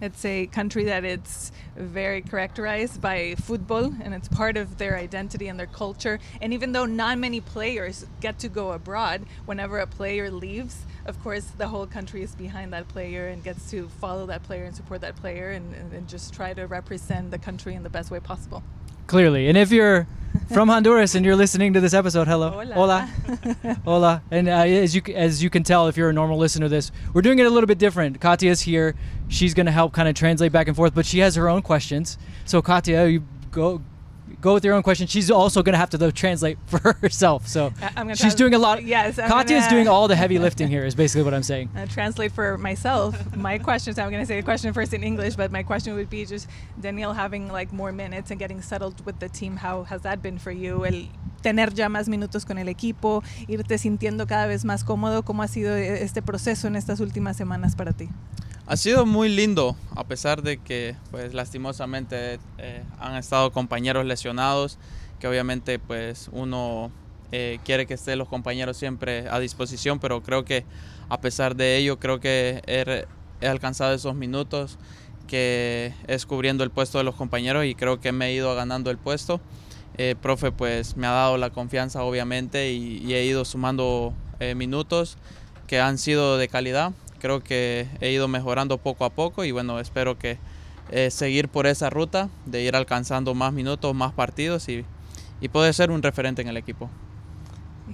[0.00, 5.46] It's a country that it's very characterized by football and it's part of their identity
[5.48, 6.18] and their culture.
[6.40, 11.22] And even though not many players get to go abroad, whenever a player leaves, of
[11.22, 14.74] course, the whole country is behind that player and gets to follow that player and
[14.74, 18.10] support that player and, and, and just try to represent the country in the best
[18.10, 18.62] way possible.
[19.10, 19.48] Clearly.
[19.48, 20.06] And if you're
[20.52, 24.22] from Honduras and you're listening to this episode, hello, hola, hola, hola.
[24.30, 26.92] And uh, as you as you can tell, if you're a normal listener to this,
[27.12, 28.20] we're doing it a little bit different.
[28.20, 28.94] Katia's here;
[29.26, 31.60] she's going to help kind of translate back and forth, but she has her own
[31.60, 32.18] questions.
[32.44, 33.82] So Katia, you go
[34.40, 35.06] go with your own question.
[35.06, 37.46] She's also going to have to though translate for herself.
[37.46, 37.72] So
[38.14, 38.84] she's doing a lot.
[38.84, 40.84] Yes, I'm Katia is doing all the heavy lifting here.
[40.84, 41.70] Is basically what I'm saying.
[41.76, 43.36] Uh, translate for myself.
[43.36, 43.98] my questions.
[43.98, 46.48] I'm going to say the question first in English, but my question would be just
[46.80, 49.56] Daniel having like more minutes and getting settled with the team.
[49.56, 50.84] How has that been for you?
[50.84, 51.08] El
[51.42, 55.22] tener ya más minutos con el equipo, irte sintiendo cada vez más cómodo.
[55.22, 58.08] ¿Cómo ha sido este proceso en estas últimas semanas para ti?
[58.70, 64.78] Ha sido muy lindo, a pesar de que, pues, lastimosamente eh, han estado compañeros lesionados,
[65.18, 66.92] que obviamente, pues, uno
[67.32, 70.64] eh, quiere que estén los compañeros siempre a disposición, pero creo que
[71.08, 73.06] a pesar de ello, creo que he,
[73.40, 74.78] he alcanzado esos minutos
[75.26, 78.92] que es cubriendo el puesto de los compañeros y creo que me he ido ganando
[78.92, 79.40] el puesto.
[79.98, 84.54] Eh, profe, pues, me ha dado la confianza, obviamente, y, y he ido sumando eh,
[84.54, 85.18] minutos
[85.66, 89.78] que han sido de calidad creo que he ido mejorando poco a poco y bueno,
[89.78, 90.38] espero que
[90.90, 94.84] eh, seguir por esa ruta de ir alcanzando más minutos, más partidos y,
[95.40, 96.90] y poder ser un referente en el equipo.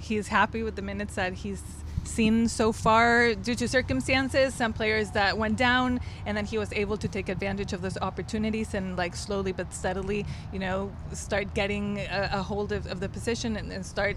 [0.09, 1.61] He's happy with the minutes that he's
[2.07, 6.71] seen so far due to circumstances some players that went down and then he was
[6.71, 11.53] able to take advantage of those opportunities and like slowly but steadily you know start
[11.53, 14.15] getting a, a hold of, of the position and, and start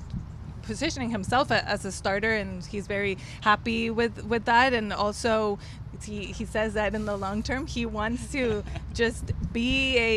[0.75, 3.15] positioning himself as a starter, and he's very
[3.51, 4.71] happy with with that.
[4.79, 5.59] And also,
[6.07, 8.63] he he says that in the long term, he wants to
[9.03, 10.15] just be a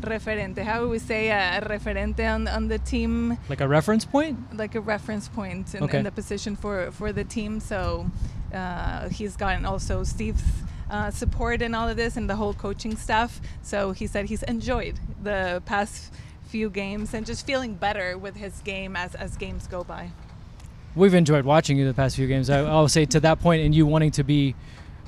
[0.00, 0.62] referente.
[0.70, 3.36] How would we say a referente on on the team?
[3.52, 4.36] Like a reference point.
[4.62, 5.98] Like a reference point in, Okay.
[5.98, 7.60] in the position for for the team.
[7.60, 7.80] So
[8.60, 10.42] uh, he's gotten also Steve's.
[10.90, 13.40] Uh, support in all of this and the whole coaching staff.
[13.62, 16.12] So he said he's enjoyed the past
[16.50, 20.10] few games and just feeling better with his game as, as games go by.
[20.96, 22.50] We've enjoyed watching you the past few games.
[22.50, 24.56] I, I'll say to that point, and you wanting to be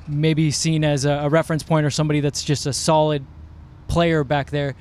[0.07, 3.25] maybe seen as a, a reference point or somebody that's just a solid
[3.89, 4.75] player back there.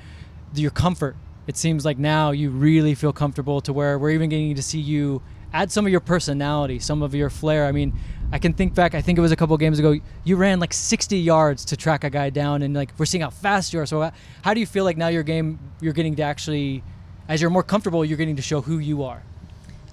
[0.54, 1.16] Your comfort.
[1.46, 4.78] It seems like now you really feel comfortable to where we're even getting to see
[4.78, 5.20] you
[5.52, 7.66] add some of your personality, some of your flair.
[7.66, 7.92] I mean,
[8.34, 8.94] I can think back.
[8.94, 10.00] I think it was a couple games ago.
[10.24, 13.28] You ran like 60 yards to track a guy down, and like we're seeing how
[13.28, 13.86] fast you are.
[13.86, 14.10] So, uh,
[14.40, 16.82] how do you feel like now your game, you're getting to actually,
[17.28, 19.22] as you're more comfortable, you're getting to show who you are?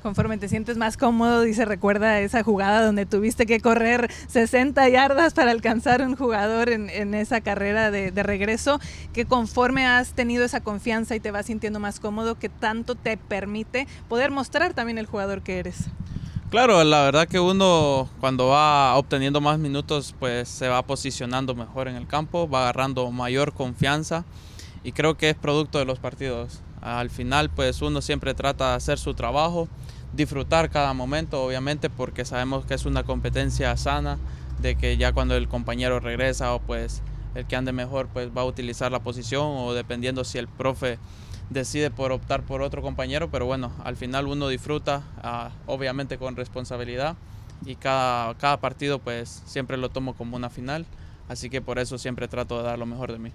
[0.02, 5.34] Conforme te sientes más cómodo, dice, recuerda esa jugada donde tuviste que correr 60 yardas
[5.34, 8.80] para alcanzar un jugador en, en esa carrera de, de, regreso,
[9.12, 13.18] que conforme has tenido esa confianza y te vas sintiendo más cómodo, que tanto te
[13.18, 15.90] permite poder mostrar también el jugador que eres.
[16.50, 21.88] Claro, la verdad que uno cuando va obteniendo más minutos, pues se va posicionando mejor
[21.88, 24.26] en el campo, va agarrando mayor confianza
[24.84, 26.62] y creo que es producto de los partidos.
[26.82, 29.68] Al final, pues uno siempre trata de hacer su trabajo
[30.14, 34.18] disfrutar cada momento, obviamente, porque sabemos que es una competencia sana,
[34.60, 37.04] de que ya cuando el compañero regresa o pues
[37.36, 40.98] el que ande mejor pues va a utilizar la posición o dependiendo si el profe
[41.50, 46.36] decide por optar por otro compañero, pero bueno, al final uno disfruta, uh, obviamente con
[46.36, 47.16] responsabilidad
[47.66, 50.86] y cada, cada partido pues siempre lo tomo como una final,
[51.28, 53.32] así que por eso siempre trato de dar lo mejor de mí.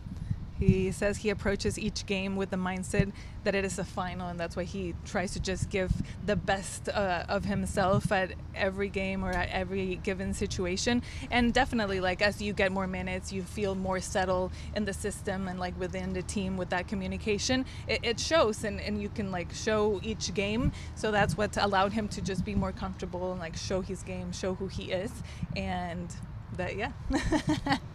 [0.59, 3.13] He says he approaches each game with the mindset
[3.45, 5.93] that it is a final, and that's why he tries to just give
[6.25, 11.03] the best uh, of himself at every game or at every given situation.
[11.31, 15.49] And definitely, like as you get more minutes, you feel more settled in the system
[15.49, 17.67] and like within the team with that communication.
[17.87, 20.73] It, it shows, and, and you can like show each game.
[20.95, 24.33] So that's what allowed him to just be more comfortable and like show his game,
[24.33, 25.13] show who he is,
[25.57, 26.15] and
[26.57, 26.93] that yeah.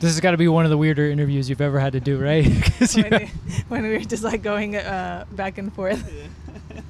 [0.00, 2.18] This has got to be one of the weirder interviews you've ever had to do,
[2.18, 2.46] right?
[2.94, 3.26] when, we,
[3.68, 6.12] when we were just like going uh, back and forth.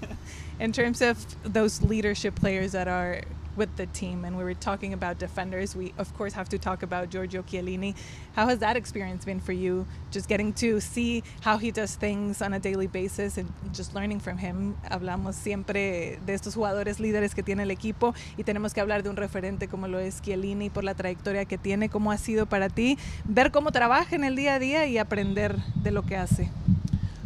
[0.61, 3.22] In terms of those leadership players that are
[3.59, 6.82] with the team, and we were talking about defenders, we of course have to talk
[6.82, 7.94] about Giorgio Chiellini.
[8.34, 9.84] How has that experience been for you?
[10.11, 14.20] Just getting to see how he does things on a daily basis and just learning
[14.20, 14.76] from him.
[14.88, 19.11] Hablamos siempre de estos jugadores líderes que tiene el equipo y tenemos que hablar de
[19.11, 21.88] un referente como lo es Chiellini por la trayectoria que tiene.
[21.88, 25.56] ¿Cómo ha sido para ti ver cómo trabaja en el día a día y aprender
[25.74, 26.50] de lo que hace?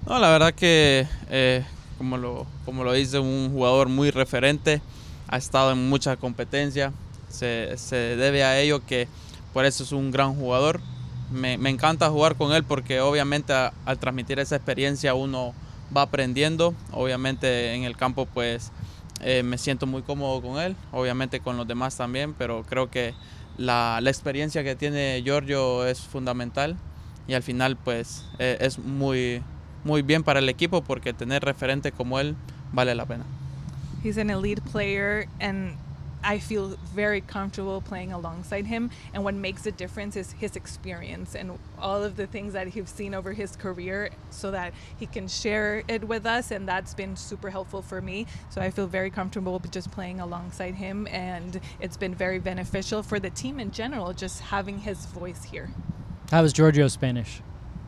[0.07, 1.65] No, la verdad que eh,
[1.99, 4.81] como lo, como lo dice un jugador muy referente
[5.33, 6.93] ha estado en mucha competencia.
[7.31, 9.09] Se, se, debe a ello que
[9.55, 10.79] por eso es un gran jugador.
[11.33, 15.55] Me, me encanta jugar con él porque obviamente al transmitir esa experiencia uno
[15.97, 16.75] va aprendiendo.
[16.93, 18.71] Obviamente en el campo pues
[19.23, 23.15] eh, me siento muy cómodo con él, obviamente con los demás también, pero creo que
[23.57, 26.77] la, la experiencia que tiene Giorgio es fundamental
[27.27, 29.43] y al final pues eh, es muy,
[29.85, 32.37] muy bien para el equipo porque tener referente como él
[32.73, 33.25] vale la pena.
[34.03, 35.77] He's an elite player, and
[36.25, 38.91] I feel very comfortable playing alongside him.
[39.13, 42.91] And what makes a difference is his experience and all of the things that he's
[42.91, 46.51] seen over his career so that he can share it with us.
[46.51, 48.27] And that's been super helpful for me.
[48.51, 51.07] So I feel very comfortable just playing alongside him.
[51.09, 55.71] And it's been very beneficial for the team in general, just having his voice here.
[56.31, 57.43] How was Giorgio's Spanish?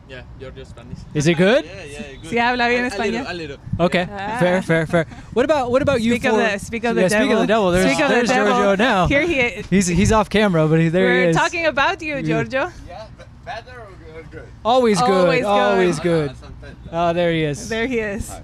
[0.07, 0.99] Yeah, Giorgio Spanish.
[1.15, 1.65] Is it good?
[1.65, 2.29] Yeah, yeah, good.
[2.29, 3.25] Sí, habla bien español.
[3.27, 3.85] A little, a little.
[3.87, 4.37] Okay, Ah.
[4.39, 5.05] fair, fair, fair.
[5.33, 6.11] What about what about you?
[6.13, 6.41] Speak of four?
[6.43, 7.25] the speak of yeah, the devil.
[7.25, 7.71] speak of the devil.
[7.71, 8.53] There's, Speak of the there's devil.
[8.53, 9.07] Giorgio now.
[9.07, 9.65] Here he is.
[9.67, 11.35] He's he's off camera, but he, there We're he is.
[11.35, 12.21] talking about you, Yeah.
[12.21, 12.71] Giorgio.
[12.87, 13.07] Yeah,
[13.43, 14.45] better or good?
[14.63, 15.09] Always good.
[15.09, 15.47] Always good.
[15.47, 16.31] Always good.
[16.91, 17.67] no, Oh, there he is.
[17.67, 18.29] There he is.
[18.29, 18.41] Hi.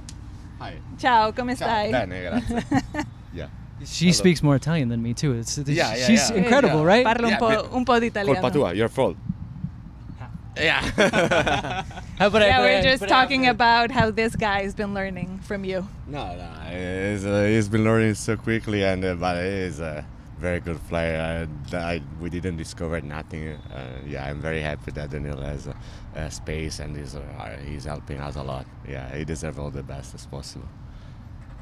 [0.60, 0.74] Hi.
[0.98, 1.68] Ciao, come Ciao.
[1.68, 1.92] stai?
[1.92, 2.66] Bene, grazie.
[3.34, 3.48] yeah.
[3.86, 4.14] She Hello.
[4.14, 5.34] speaks more Italian than me too.
[5.34, 6.38] It's, it's Yeah, yeah, she's yeah.
[6.38, 6.86] incredible, Yeah.
[6.94, 7.06] right?
[7.06, 8.40] Parla un po', un po' di italiano.
[8.40, 9.16] Colpa tua, your fault.
[10.58, 10.82] Yeah.
[12.20, 14.76] How about I- Yeah, but we're just but I- talking about how this guy has
[14.76, 15.88] been learning from you.
[16.08, 20.06] no, no, he's, uh, he's been learning so quickly, and uh, but he's a
[20.40, 21.48] very good player.
[21.74, 23.50] I, I, we didn't discover nothing.
[23.74, 25.74] Uh, yeah, I'm very happy that Daniel has uh,
[26.16, 28.66] uh, space and he's uh, he's helping us a lot.
[28.88, 30.68] Yeah, he deserves all the best as possible.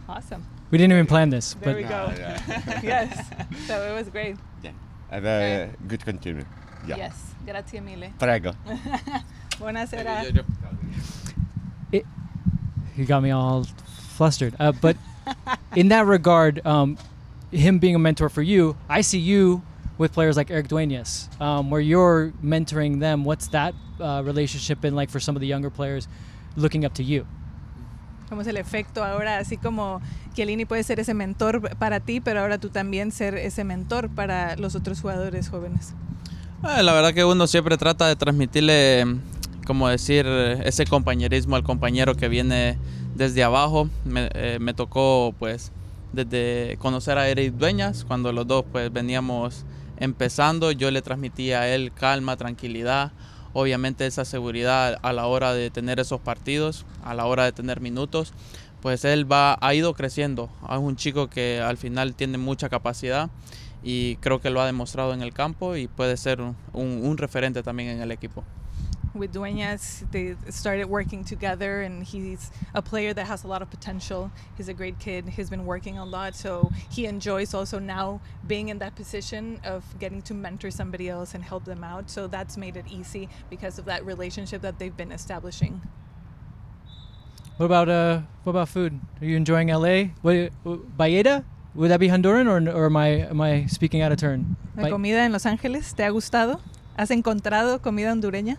[0.07, 0.43] Awesome.
[0.71, 1.95] We didn't even plan this, There but we go.
[1.95, 2.79] Uh, yeah.
[2.83, 3.27] yes.
[3.67, 4.35] So it was great.
[4.63, 4.71] yeah.
[5.11, 6.45] Have a good continue.
[6.87, 6.97] Yeah.
[6.97, 7.35] Yes.
[7.45, 8.13] Grazie mille.
[8.17, 8.53] Prego.
[9.59, 10.23] Buonasera.
[10.23, 10.45] Giorgio.
[12.95, 13.65] you got me all
[14.17, 14.55] flustered.
[14.59, 14.97] Uh, but
[15.75, 16.97] in that regard, um,
[17.51, 19.61] him being a mentor for you, I see you
[19.97, 23.23] with players like Erik Dueñas, um, where you're mentoring them.
[23.25, 26.07] What's that uh, relationship been like for some of the younger players
[26.55, 27.25] looking up to you?
[28.29, 29.39] ¿Cómo es el efecto ahora?
[29.39, 30.01] Así como
[30.35, 34.55] Chiellini puede ser ese mentor para ti, pero ahora tú también ser ese mentor para
[34.57, 35.95] los otros jugadores jóvenes.
[36.61, 39.05] Ah, La verdad que uno siempre trata de transmitirle,
[39.65, 42.77] como decir, ese compañerismo al compañero que viene
[43.15, 43.89] desde abajo.
[44.03, 45.71] Me, eh, tocó pues
[46.11, 49.63] desde conocer a Eric Dueñas, cuando los dos pues veníamos
[49.99, 53.13] empezando, yo le transmitía a él calma, tranquilidad,
[53.53, 57.79] obviamente esa seguridad a la hora de tener esos partidos, a la hora de tener
[57.79, 58.33] minutos,
[58.81, 63.29] pues él va, ha ido creciendo, es un chico que al final tiene mucha capacidad
[63.83, 67.17] y creo que lo ha demostrado en el campo y puede ser un, un- un
[67.17, 68.43] referente también en el equipo.
[69.15, 70.03] with Dueñas.
[70.11, 74.31] They started working together, and he's a player that has a lot of potential.
[74.55, 75.27] He's a great kid.
[75.29, 79.83] He's been working a lot, so he enjoys also now being in that position of
[79.99, 82.09] getting to mentor somebody else and help them out.
[82.11, 85.81] So that's made it easy because of that relationship that they've been establishing.
[87.57, 88.21] What about uh?
[88.43, 88.99] What about food?
[89.19, 90.13] Are you enjoying LA?
[90.21, 90.51] What,
[90.97, 91.43] Bayeda?
[91.79, 94.57] Would that be Honduran, or, or am I am I speaking out of turn?
[94.75, 96.59] La Bay- comida en Los Ángeles, ¿te ha gustado?
[96.97, 98.57] ¿Has encontrado comida hondureña?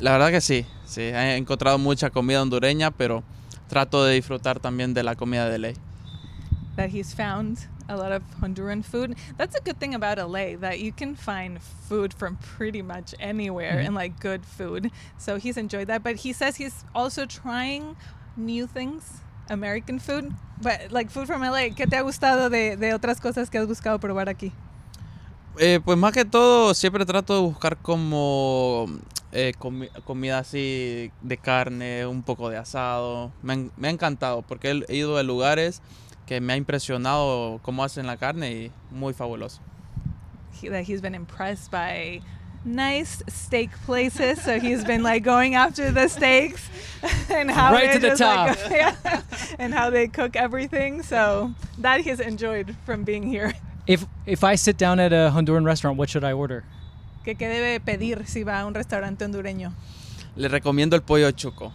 [0.00, 3.22] La verdad que sí, sí, he encontrado mucha comida hondureña, pero
[3.68, 5.74] trato de disfrutar también de la comida de ley.
[6.76, 9.16] that he's found a lot of Honduran food.
[9.36, 13.80] That's a good thing about LA that you can find food from pretty much anywhere
[13.82, 13.86] Mhm.
[13.86, 14.90] and like good food.
[15.16, 17.96] So he's enjoyed that, but he says he's also trying
[18.36, 20.32] new things, American food,
[20.62, 21.74] but like food from LA.
[21.74, 24.52] ¿Qué te ha gustado de, de otras cosas que has buscado probar aquí?
[25.58, 28.86] Eh, pues más que todo siempre trato de buscar como
[29.32, 33.32] eh, comi- comida así de carne, un poco de asado.
[33.42, 35.82] Me, han- me ha encantado porque he he ido a lugares
[36.26, 39.60] que me ha impresionado cómo hacen la carne y muy fabuloso.
[40.62, 42.20] He, that he's been impressed by
[42.64, 44.42] nice steak places.
[44.42, 46.68] So he's been like going after the steaks
[47.30, 49.22] and how Right they to the just, like, yeah,
[49.58, 51.02] and how they cook everything.
[51.02, 53.54] So that he's enjoyed from being here.
[53.86, 56.64] If if I sit down at a Honduran restaurant, what should I order?
[57.24, 59.72] ¿Qué, qué debe pedir si va a un restaurante hondureño?
[60.36, 61.72] Le recomiendo el pollo chuco.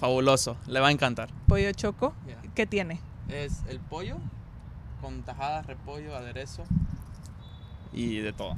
[0.00, 1.28] Fabuloso, le va a encantar.
[1.46, 2.14] Pollo choco.
[2.26, 2.36] Yeah.
[2.54, 2.98] ¿Qué tiene?
[3.28, 4.16] Es el pollo
[5.00, 6.64] con tajadas, repollo, aderezo
[7.92, 8.56] y de todo.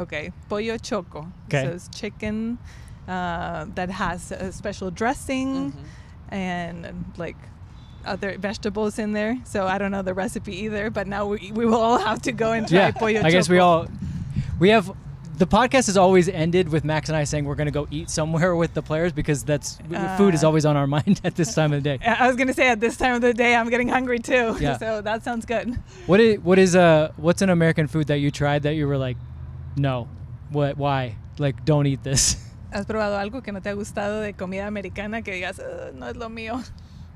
[0.00, 1.26] Okay, pollo choco.
[1.46, 1.64] Okay.
[1.64, 2.58] So it's chicken
[3.08, 5.84] uh, that has a special dressing Ujú.
[6.30, 7.36] and like
[8.06, 9.36] other vegetables in there.
[9.44, 12.32] So I don't know the recipe either, but now we, we will all have to
[12.32, 13.86] go and try yeah, pollo I guess we all
[14.58, 14.90] we have
[15.36, 18.10] the podcast has always ended with Max and I saying we're going to go eat
[18.10, 19.78] somewhere with the players because that's
[20.18, 21.98] food is Uh, always on our mind at this time of the day.
[22.06, 24.56] I was gonna say at this time of the day I'm getting hungry too.
[24.60, 24.76] Yeah.
[24.78, 25.66] so that sounds good.
[26.06, 28.98] What is what is uh what's an American food that you tried that you were
[28.98, 29.16] like,
[29.76, 30.08] no,
[30.50, 32.38] what why like don't eat this?
[32.72, 36.08] ¿Has probado algo que no te ha gustado de comida americana que digas "Ugh, no
[36.08, 36.60] es lo mío?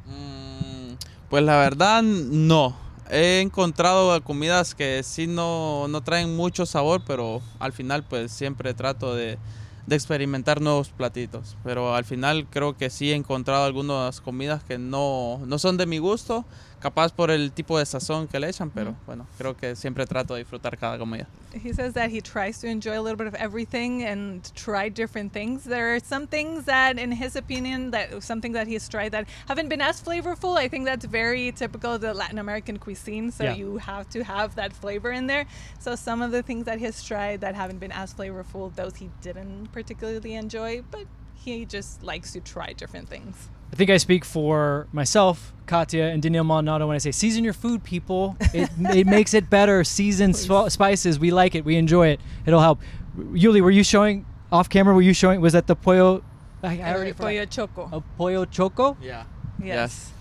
[0.06, 0.94] Mm,
[1.28, 2.76] pues la verdad no.
[3.10, 8.72] He encontrado comidas que sí no, no traen mucho sabor, pero al final pues siempre
[8.72, 9.38] trato de,
[9.86, 11.56] de experimentar nuevos platitos.
[11.62, 15.86] Pero al final creo que sí he encontrado algunas comidas que no, no son de
[15.86, 16.46] mi gusto,
[16.84, 18.98] capaz por el tipo de sazón que le echan, pero Ujú.
[19.06, 21.26] bueno, creo que siempre trato de disfrutar cada comida.
[21.54, 25.32] He says that he tries to enjoy a little bit of everything and try different
[25.32, 25.64] things.
[25.64, 29.68] There are some things that, in his opinion, that something that he's tried that haven't
[29.70, 30.58] been as flavorful.
[30.58, 33.30] I think that's very typical of the Latin American cuisine.
[33.30, 33.54] So Yeah.
[33.56, 35.46] you have to have that flavor in there.
[35.80, 39.08] So some of the things that he's tried that haven't been as flavorful, those he
[39.22, 43.48] didn't particularly enjoy, but he just likes to try different things.
[43.74, 47.52] I think I speak for myself, Katia, and Daniel Maldonado when I say season your
[47.52, 48.36] food, people.
[48.52, 49.82] It, it makes it better.
[49.82, 51.18] Season sp- spices.
[51.18, 51.64] We like it.
[51.64, 52.20] We enjoy it.
[52.46, 52.80] It'll help.
[53.18, 54.94] Yuli, were you showing off camera?
[54.94, 55.40] Were you showing?
[55.40, 56.22] Was that the pollo?
[56.62, 57.18] I, I already uh, El forgot.
[57.18, 57.88] pollo choco.
[57.92, 58.96] A pollo choco.
[59.02, 59.24] Yeah.
[59.60, 60.12] yes.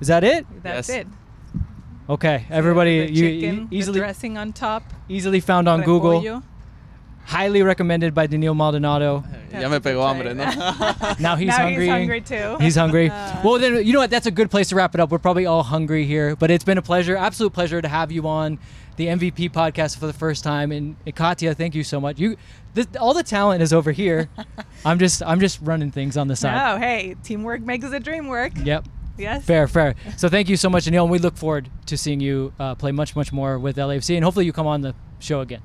[0.00, 0.46] Is that it?
[0.62, 1.00] That's Yes.
[1.00, 1.06] it.
[2.08, 4.84] Okay, everybody, The you chicken, e- easily the dressing on top.
[5.10, 6.40] easily found on Google.
[7.26, 7.36] Repollo.
[7.36, 9.24] Highly recommended by Daniel Maldonado.
[9.52, 10.44] Ya me pegó hambre, ¿no?
[11.18, 11.56] Now he's hungry.
[11.56, 11.84] now hungry.
[11.84, 12.56] he's hungry too.
[12.60, 13.10] He's hungry.
[13.16, 14.10] Uh, well, then you know what?
[14.10, 15.10] That's a good place to wrap it up.
[15.10, 18.26] We're probably all hungry here, but it's been a pleasure, absolute pleasure to have you
[18.28, 18.58] on
[18.96, 20.70] the MVP podcast for the first time.
[20.72, 22.18] And Katia, thank you so much.
[22.18, 22.36] You,
[22.74, 24.28] this, all the talent is over here.
[24.84, 26.56] I'm just, I'm just running things on the side.
[26.56, 28.52] No, hey, teamwork makes the dream work.
[28.62, 28.86] Yep.
[29.18, 29.44] Yes.
[29.44, 29.94] Fair, fair.
[30.16, 32.92] So thank you so much, Daniel, and we look forward to seeing you uh, play
[32.92, 35.62] much, much more with LAFC, and hopefully you come on the show again.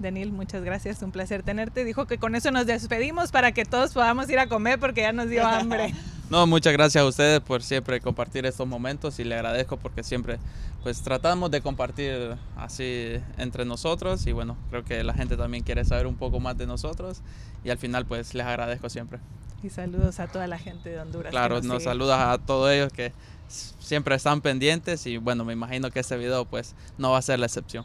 [0.00, 1.02] Daniel, muchas gracias.
[1.02, 1.84] Un placer tenerte.
[1.84, 5.12] Dijo que con eso nos despedimos para que todos podamos ir a comer porque ya
[5.12, 5.94] nos dio hambre.
[6.30, 10.38] No, muchas gracias a ustedes por siempre compartir estos momentos y le agradezco porque siempre
[10.82, 15.84] pues tratamos de compartir así entre nosotros y bueno, creo que la gente también quiere
[15.84, 17.20] saber un poco más de nosotros
[17.62, 19.18] y al final pues les agradezco siempre.
[19.62, 21.30] Y saludos a toda la gente de Honduras.
[21.30, 23.12] Claro, nos nos saludas a todos ellos que
[23.48, 27.40] siempre están pendientes y bueno, me imagino que este video pues no va a ser
[27.40, 27.84] la excepción.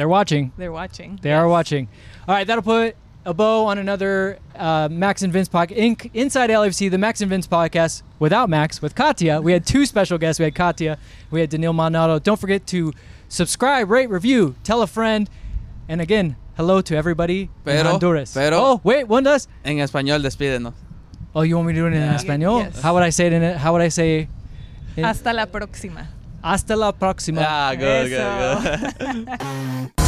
[0.00, 0.50] They're watching.
[0.56, 1.18] They're watching.
[1.20, 1.86] They are watching.
[2.26, 2.96] All right, that'll put
[3.26, 5.72] a bow on another uh, Max and Vince podcast.
[5.72, 9.42] In- inside LFC, the Max and Vince podcast without Max, with Katia.
[9.42, 10.38] We had two special guests.
[10.40, 10.96] We had Katia,
[11.30, 12.18] we had Daniel Maldonado.
[12.18, 12.94] Don't forget to
[13.28, 15.28] subscribe, rate, review, tell a friend.
[15.86, 18.32] And again, hello to everybody in Honduras.
[18.32, 19.48] pero- oh, wait, one does.
[19.66, 20.72] En español, despídenos.
[21.34, 22.14] Oh, you want me to do it in Yeah.
[22.14, 22.60] Espanol?
[22.60, 22.80] Yes.
[22.80, 23.58] How would I say it in it?
[23.58, 24.28] How would I say
[24.96, 25.02] it?
[25.04, 26.06] Hasta la próxima.
[26.42, 27.42] Hasta la próxima.
[27.44, 29.90] Ah, good, good, good.